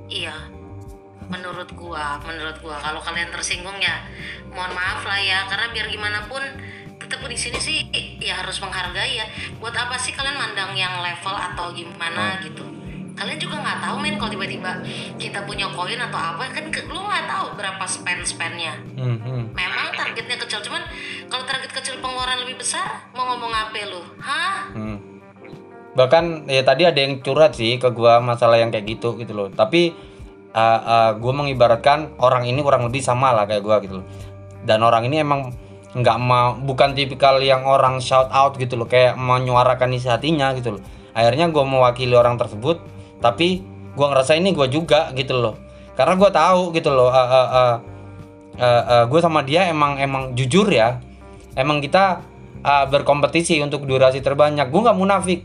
[0.10, 0.34] iya.
[1.28, 2.80] Menurut gua menurut gua.
[2.80, 4.08] Kalau kalian tersinggung ya
[4.56, 5.44] mohon maaf lah ya.
[5.52, 6.42] Karena biar gimana pun
[6.98, 7.78] tetap di sini sih
[8.18, 9.26] ya harus menghargai ya
[9.58, 12.66] buat apa sih kalian mandang yang level atau gimana gitu
[13.18, 14.72] kalian juga nggak tahu men kalau tiba-tiba
[15.18, 19.44] kita punya koin atau apa kan ke- lu nggak tahu berapa spend spendnya Hmm, hmm.
[19.54, 20.86] memang targetnya kecil cuman
[21.26, 24.98] kalau target kecil pengeluaran lebih besar mau ngomong apa lu hah Hmm.
[25.98, 29.50] Bahkan ya tadi ada yang curhat sih ke gua masalah yang kayak gitu gitu loh.
[29.50, 29.98] Tapi
[30.54, 34.06] uh, uh, gua mengibaratkan orang ini kurang lebih sama lah kayak gua gitu loh.
[34.62, 35.50] Dan orang ini emang
[35.96, 40.78] nggak mau bukan tipikal yang orang shout out gitu loh kayak menyuarakan isi hatinya gitu
[40.78, 40.82] loh.
[41.16, 42.84] Akhirnya gua mewakili orang tersebut
[43.24, 43.64] tapi
[43.96, 45.56] gua ngerasa ini gua juga gitu loh.
[45.96, 47.76] Karena gua tahu gitu loh uh, uh, uh,
[48.58, 51.00] uh, uh, gue sama dia emang emang jujur ya.
[51.58, 52.22] Emang kita
[52.62, 54.70] uh, berkompetisi untuk durasi terbanyak.
[54.70, 55.40] Gue nggak munafik.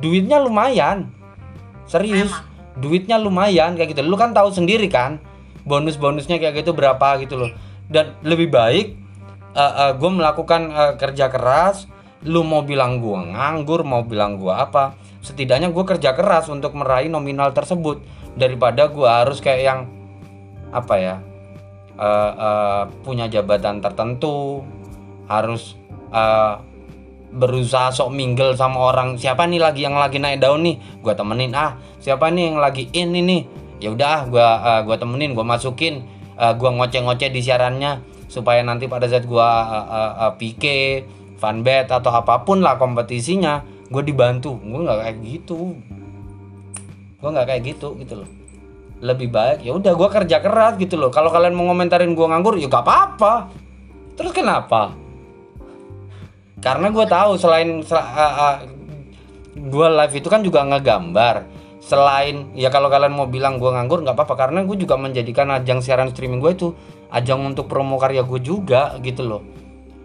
[0.00, 1.12] Duitnya lumayan.
[1.84, 2.32] Serius.
[2.78, 4.00] Duitnya lumayan kayak gitu.
[4.06, 5.20] Lu kan tahu sendiri kan
[5.68, 7.50] bonus bonusnya kayak gitu berapa gitu loh.
[7.90, 8.96] Dan lebih baik
[9.56, 11.86] uh, gue melakukan uh, kerja keras.
[12.20, 14.92] Lu mau bilang gue nganggur mau bilang gue apa?
[15.24, 18.04] Setidaknya gue kerja keras untuk meraih nominal tersebut.
[18.36, 19.80] Daripada gue harus kayak yang
[20.70, 21.16] apa ya
[21.96, 24.60] uh, uh, punya jabatan tertentu.
[25.30, 25.78] Harus
[26.10, 26.60] uh,
[27.30, 29.14] berusaha sok mingle sama orang.
[29.14, 30.76] Siapa nih lagi yang lagi naik daun nih?
[30.98, 33.46] Gua temenin ah siapa nih yang lagi in ini
[33.78, 36.02] ya udah gua uh, gua temenin gua masukin.
[36.34, 40.64] Uh, gua ngoceh-ngoceh di siarannya supaya nanti pada saat gua uh, uh, uh, PK
[41.42, 44.60] fanbet atau apa pun lah kompetisinya gue dibantu.
[44.60, 45.74] Gue nggak kayak gitu.
[47.18, 48.30] Gue nggak kayak gitu gitu loh.
[49.00, 51.10] Lebih baik ya udah gue kerja keras gitu loh.
[51.10, 53.50] Kalau kalian mau ngomentarin gue nganggur ya gak apa-apa.
[54.14, 54.92] Terus kenapa?
[56.60, 58.56] Karena gue tahu selain sel, uh, uh,
[59.56, 61.48] gue live itu kan juga ngegambar.
[61.80, 64.36] Selain ya kalau kalian mau bilang gue nganggur nggak apa-apa.
[64.36, 66.68] Karena gue juga menjadikan ajang siaran streaming gue itu
[67.10, 69.42] ajang untuk promo karya gue juga gitu loh.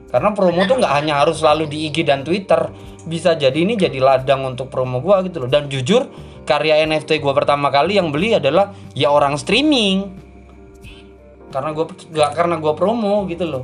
[0.10, 2.72] Karena promo tuh nggak hanya harus selalu di IG dan Twitter
[3.06, 5.50] bisa jadi ini jadi ladang untuk promo gue gitu loh.
[5.50, 6.08] Dan jujur
[6.46, 10.14] karya NFT gue pertama kali yang beli adalah ya orang streaming.
[11.52, 13.64] Karena gue nggak karena gue promo gitu loh.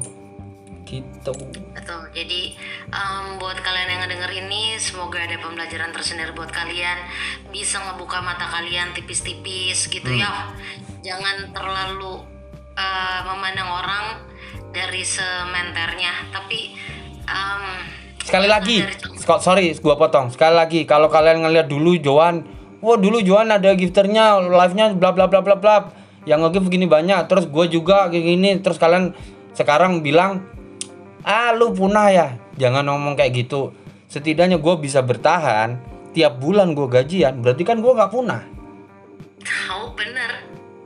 [0.83, 1.31] Gitu.
[1.71, 2.01] Betul.
[2.11, 2.41] Jadi
[2.91, 6.99] um, buat kalian yang ngedenger ini semoga ada pembelajaran tersendiri buat kalian.
[7.47, 10.19] Bisa ngebuka mata kalian tipis-tipis gitu Hmm.
[10.19, 10.31] ya.
[11.01, 12.27] Jangan terlalu
[12.81, 14.05] uh, memandang orang
[14.73, 16.33] dari sementernya.
[16.33, 16.73] Tapi
[17.29, 17.63] um,
[18.25, 18.81] sekali lagi
[19.21, 20.33] sorry gua potong.
[20.33, 22.41] Sekali lagi kalau kalian ngeliat dulu Joan
[22.81, 25.77] wah dulu Joan ada gifternya live nya bla bla bla bla bla.
[26.25, 28.49] Yang nge begini banyak terus gue juga kayak gini.
[28.61, 29.13] Terus kalian
[29.53, 30.41] sekarang bilang
[31.21, 32.27] ah lu punah ya.
[32.57, 33.73] Jangan ngomong kayak gitu.
[34.09, 38.43] Setidaknya gue bisa bertahan tiap bulan gue gajian berarti kan gue nggak punah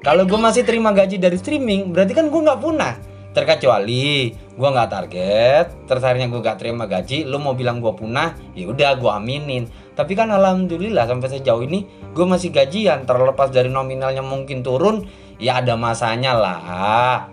[0.05, 2.93] kalau gue masih terima gaji dari streaming, berarti kan gue nggak punah.
[3.33, 8.69] Terkecuali gue nggak target, terus gue nggak terima gaji, lu mau bilang gue punah, ya
[8.69, 9.65] udah gue aminin.
[9.97, 15.09] Tapi kan alhamdulillah sampai sejauh ini gue masih gajian, terlepas dari nominalnya mungkin turun,
[15.41, 17.27] ya ada masanya lah.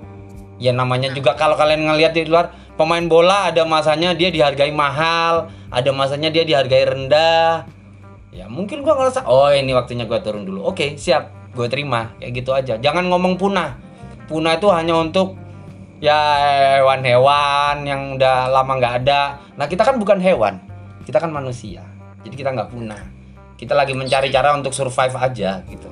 [0.57, 5.53] Ya namanya juga kalau kalian ngelihat di luar pemain bola ada masanya dia dihargai mahal,
[5.69, 7.69] ada masanya dia dihargai rendah.
[8.33, 10.67] Ya mungkin gua ngerasa oh ini waktunya gua turun dulu.
[10.67, 12.75] Oke siap, gue terima kayak gitu aja.
[12.81, 13.77] Jangan ngomong punah.
[14.27, 15.37] Punah itu hanya untuk
[16.03, 16.19] ya
[16.81, 19.39] hewan-hewan yang udah lama nggak ada.
[19.55, 20.59] Nah kita kan bukan hewan,
[21.05, 21.85] kita kan manusia.
[22.25, 23.03] Jadi kita nggak punah.
[23.61, 25.91] Kita lagi mencari cara untuk survive aja gitu.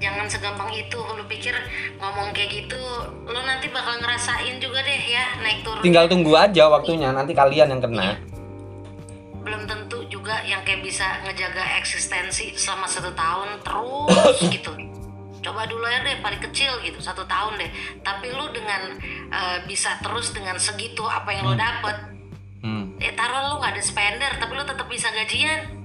[0.00, 1.52] jangan segampang itu lu pikir
[2.00, 2.80] ngomong kayak gitu
[3.28, 7.12] lu nanti bakal ngerasain juga deh ya naik turun Tinggal tunggu aja waktunya.
[7.12, 8.16] Nanti kalian yang kena.
[9.40, 9.99] belum tentu
[10.30, 14.70] juga yang kayak bisa ngejaga eksistensi selama satu tahun terus gitu.
[15.42, 17.70] Coba dulu ya deh paling kecil gitu satu tahun deh.
[18.06, 18.94] Tapi lu dengan
[19.34, 21.98] eh, bisa terus dengan segitu apa yang lu dapet
[22.60, 22.92] Hmm.
[23.00, 25.80] ya taruh lu nggak ada spender tapi lu tetap bisa gajian.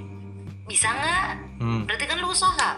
[0.70, 1.26] Bisa nggak?
[1.64, 1.82] Hmm.
[1.88, 2.72] berarti kan lu usaha.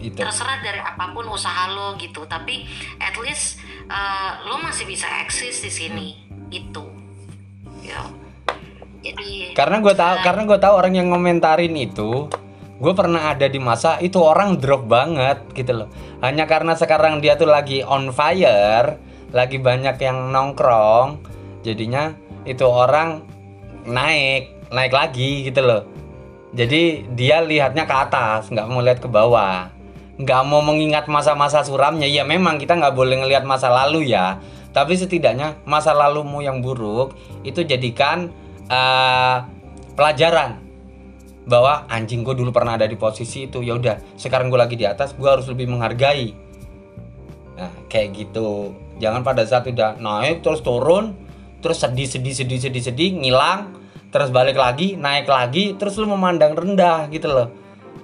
[0.00, 0.16] Itu.
[0.16, 2.64] terserah dari apa pun usaha lo gitu tapi
[2.96, 6.08] at least uh, lo masih bisa eksis di sini.
[6.50, 6.82] Gitu.
[7.84, 8.02] Ya
[9.00, 12.28] jadi karena gue tahu karena gue tahu orang yang ngomentarin itu
[12.80, 15.88] gue pernah ada di masa itu orang drop banget gitu loh.
[16.24, 18.96] Hanya karena sekarang dia tuh lagi on fire
[19.30, 21.20] lagi banyak yang nongkrong
[21.60, 22.16] jadinya
[22.48, 23.22] itu orang
[23.84, 25.82] naik naik lagi gitu loh.
[26.56, 29.70] Jadi dia lihatnya ke atas nggak mau lihat ke bawah.
[30.16, 32.08] Nggak mau mengingat masa-masa suramnya.
[32.08, 34.40] Ya memang kita nggak boleh ngelihat masa lalu ya.
[34.72, 38.32] Tapi setidaknya masa lalumu yang buruk itu jadikan
[38.70, 39.36] eh,
[39.98, 40.62] pelajaran.
[41.50, 43.58] Bahwa anjing gue dulu pernah ada di posisi itu.
[43.60, 46.30] Ya udah sekarang gue lagi di atas gue harus lebih menghargai.
[47.58, 48.72] Nah kayak gitu.
[49.02, 51.16] Jangan pada saat udah naik terus turun
[51.60, 53.76] terus sedih sedih sedih sedih sedih ngilang
[54.08, 57.48] terus balik lagi naik lagi terus lu memandang rendah gitu loh.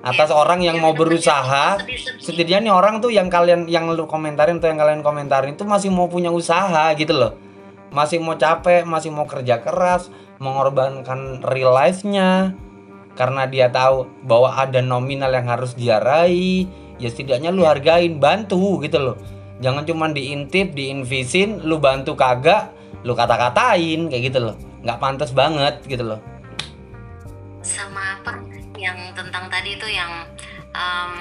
[0.02, 1.78] Atas orang yang mau berusaha
[2.18, 6.06] setidaknya orang tuh yang kalian yang lu komentarin tuh yang kalian komentarin itu masih mau
[6.06, 7.45] punya usaha gitu loh
[7.94, 10.10] masih mau capek masih mau kerja keras
[10.42, 12.52] mengorbankan real life-nya.
[13.16, 16.68] Karena dia tahu bahwa ada nominal yang harus dia raih
[17.00, 19.16] ya setidaknya lu hargain bantu gitu loh.
[19.64, 22.72] Jangan cuma diintip diinvisin lu bantu kagak
[23.04, 24.56] lu kata-katain kayak gitu loh.
[24.84, 26.20] Nggak pantas banget gitu loh.
[27.64, 28.36] Sama apa
[28.76, 30.12] yang tentang tadi itu yang
[30.76, 31.12] um,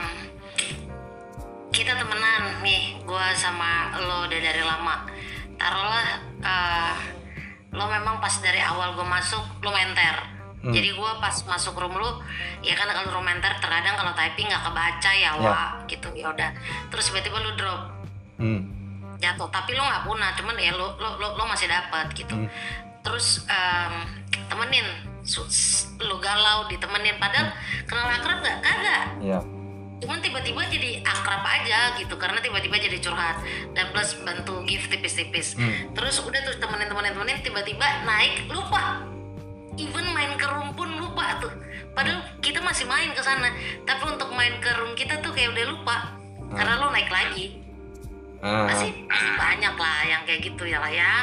[1.72, 5.15] kita temenan nih gue sama lo udah dari lama
[5.56, 6.08] taruhlah
[6.44, 6.96] uh,
[7.76, 10.16] lo memang pas dari awal gue masuk lo menter.
[10.66, 10.74] Hmm.
[10.74, 12.10] jadi gue pas masuk room lu
[12.66, 15.32] ya kan kalau room menter terkadang kalau typing nggak kebaca ya Ya.
[15.38, 16.50] wah gitu ya udah.
[16.90, 17.82] Terus tiba-tiba lu drop.
[18.42, 18.62] Hmm.
[19.22, 22.34] jatuh tapi lo nggak punah cuman ya lo lo lo, lo masih dapat gitu.
[22.36, 22.50] Hmm.
[23.06, 23.94] terus em,
[24.50, 24.86] temenin
[26.02, 27.16] lo galau ditemenin.
[27.22, 27.54] Padahal
[27.86, 28.58] kenal akrab nggak?
[28.66, 29.04] Kagak.
[29.22, 29.40] Ya
[30.06, 33.42] cuman tiba-tiba jadi akrab aja gitu karena tiba-tiba jadi curhat.
[33.74, 35.58] Dan plus bantu gift tipis-tipis.
[35.58, 35.90] Hmm.
[35.98, 39.02] terus udah terus temenin temenin temenin tiba-tiba naik lupa.
[39.82, 41.52] Even main ke room pun lupa tuh.
[41.98, 43.50] Padahal kita masih main ke sana.
[43.82, 45.98] Tapi untuk main ke room kita tuh kayak udah lupa.
[46.54, 47.66] Karena lo naik lagi.
[48.46, 48.70] Ah.
[48.70, 51.14] masih, masih banyak lah yang kayak gitu ya lah ya.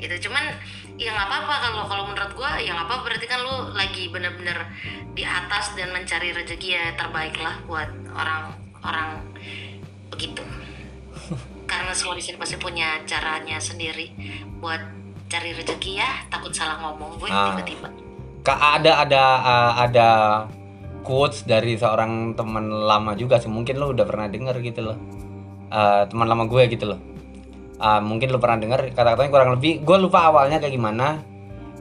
[0.00, 0.56] Itu cuman
[0.94, 1.54] ya nggak apa-apa.
[1.60, 4.58] Kalau kalau menurut gua ya nggak apa berarti kan lu lagi bener-bener
[5.14, 9.10] di atas dan mencari rezeki ya terbaik lah buat orang-orang
[10.10, 10.42] begitu.
[11.70, 14.10] Karena semua di sini pasti punya caranya sendiri
[14.62, 14.80] buat
[15.26, 16.10] cari rezeki ya.
[16.30, 17.54] Takut salah ngomong gue Ah.
[17.54, 17.88] tiba-tiba.
[18.44, 20.08] Kak ada ada uh, ada
[21.00, 23.48] quotes dari seorang teman lama juga sih.
[23.48, 24.98] Mungkin lo udah pernah denger gitu loh.
[25.72, 27.13] Uh, teman lama gue gitu loh
[27.74, 31.26] Uh, mungkin lo pernah denger kata-katanya kurang lebih gue lupa awalnya kayak gimana.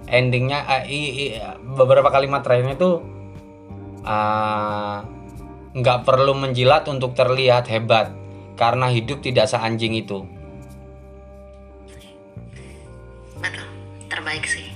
[0.10, 1.38] Endingnya uh, i- i-
[1.78, 3.06] beberapa kalimat terakhirnya tuh
[4.02, 5.06] uh,
[5.74, 8.10] nggak perlu menjilat untuk terlihat hebat
[8.58, 10.26] karena hidup tidak seanjing itu.
[13.38, 13.68] Betul
[14.10, 14.70] terbaik sih.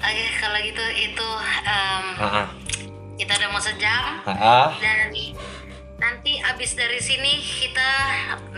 [0.00, 1.28] Oke kalau gitu itu
[1.66, 2.48] em, ah.
[3.18, 4.04] kita udah mau sejam.
[4.26, 4.68] Ah, ah.
[4.80, 5.12] dan
[6.00, 7.90] nanti abis dari sini kita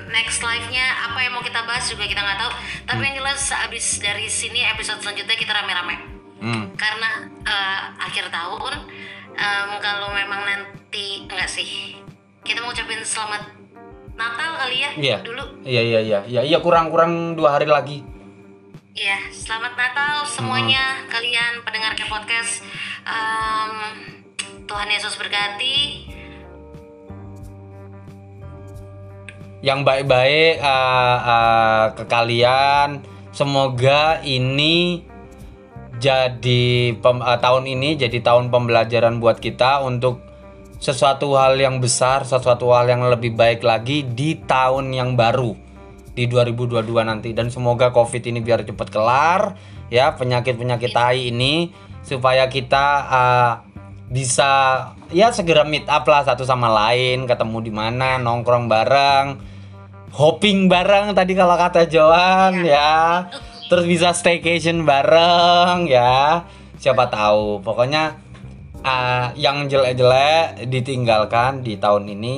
[0.09, 2.53] next live-nya apa yang mau kita bahas juga kita nggak tahu
[2.87, 5.97] tapi yang jelas abis dari sini episode selanjutnya kita rame-rame
[6.39, 6.75] Hmm.
[6.75, 7.07] karena
[7.39, 8.75] eh, akhir tahun
[9.33, 11.95] em, kalau memang nanti enggak sih
[12.41, 13.47] kita mau ucapin selamat
[14.13, 15.17] Natal kali ya Iya.
[15.23, 18.03] dulu Iya iya iya iya iya kurang kurang dua hari lagi.
[18.93, 22.61] Iya, selamat Natal semuanya kalian pendengar ke podcast.
[23.03, 23.73] Em,
[24.67, 26.12] Tuhan Yesus berkati.
[29.63, 33.07] Yang baik-baik uh, uh, ke kalian.
[33.33, 35.07] Semoga ini
[36.03, 40.21] jadi pem- uh, tahun ini jadi tahun pembelajaran buat kita untuk
[40.83, 45.55] sesuatu hal yang besar, sesuatu hal yang lebih baik lagi di tahun yang baru
[46.13, 49.57] di 2022 nanti dan semoga covid ini biar cepat kelar
[49.89, 51.73] ya penyakit-penyakit tai ini
[52.05, 53.53] supaya kita uh,
[54.13, 54.51] bisa
[55.09, 59.52] ya segera meet up lah satu sama lain ketemu di mana nongkrong bareng
[60.13, 63.27] hopping bareng tadi kalau kata Joan ya.
[63.73, 66.45] Terus bisa staycation bareng ya.
[66.77, 67.65] Siapa tahu.
[67.65, 68.21] Pokoknya
[68.85, 72.37] ah, yang jelek-jelek ditinggalkan di tahun ini.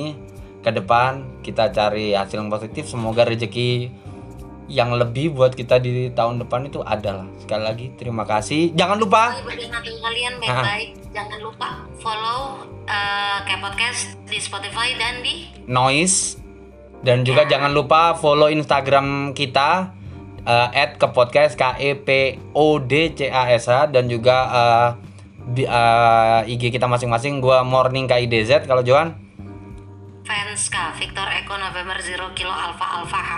[0.63, 2.89] Ke depan kita cari hasil yang positif.
[2.89, 3.91] Semoga rezeki
[4.65, 8.73] yang lebih buat kita di tahun depan itu adalah sekali lagi terima kasih.
[8.73, 9.37] Jangan lupa.
[9.45, 10.89] Kalian baik-baik.
[11.13, 16.44] Jangan lupa follow eh, kayak podcast di Spotify dan di noise
[17.05, 19.93] dan juga jangan lupa follow Instagram kita
[20.41, 22.09] eh, at ke podcast k e p
[22.51, 24.89] o d c a s h dan juga eh,
[25.45, 29.13] di- eh, IG kita masing-masing gua morning KIDZ kalau Johan
[30.25, 33.31] Fanska Victor Eko November Zero Kilo Alpha Alpha H.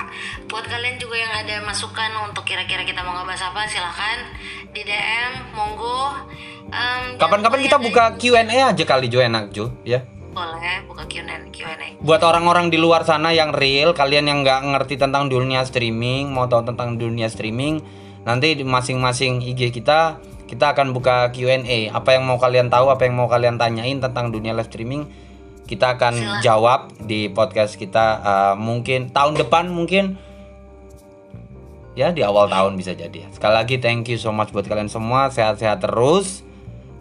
[0.47, 4.23] Buat kalian juga yang ada masukan untuk kira-kira kita mau ngebahas apa silahkan
[4.71, 6.15] di DM monggo.
[6.71, 9.99] Em, kapan-kapan kita buka Q&A aja kali Jo enak Jo ya
[10.37, 11.97] boleh buka Q&A Q&A.
[12.05, 16.45] buat orang-orang di luar sana yang real kalian yang nggak ngerti tentang dunia streaming mau
[16.45, 17.81] tahu tentang dunia streaming
[18.21, 23.09] nanti di masing-masing IG kita kita akan buka Q&A apa yang mau kalian tahu apa
[23.09, 25.09] yang mau kalian tanyain tentang dunia live streaming
[25.67, 26.41] kita akan Silakan.
[26.41, 30.15] jawab di podcast kita uh, mungkin tahun depan mungkin.
[31.97, 33.27] Ya di awal tahun bisa jadi.
[33.35, 35.27] Sekali lagi thank you so much buat kalian semua.
[35.27, 36.47] Sehat-sehat terus.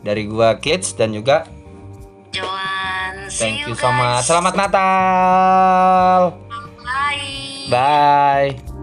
[0.03, 1.47] Dari gua kids dan juga
[2.37, 6.21] Joan, see thank you you so much selamat Natal
[6.87, 7.67] Bye.
[7.73, 8.76] Bye.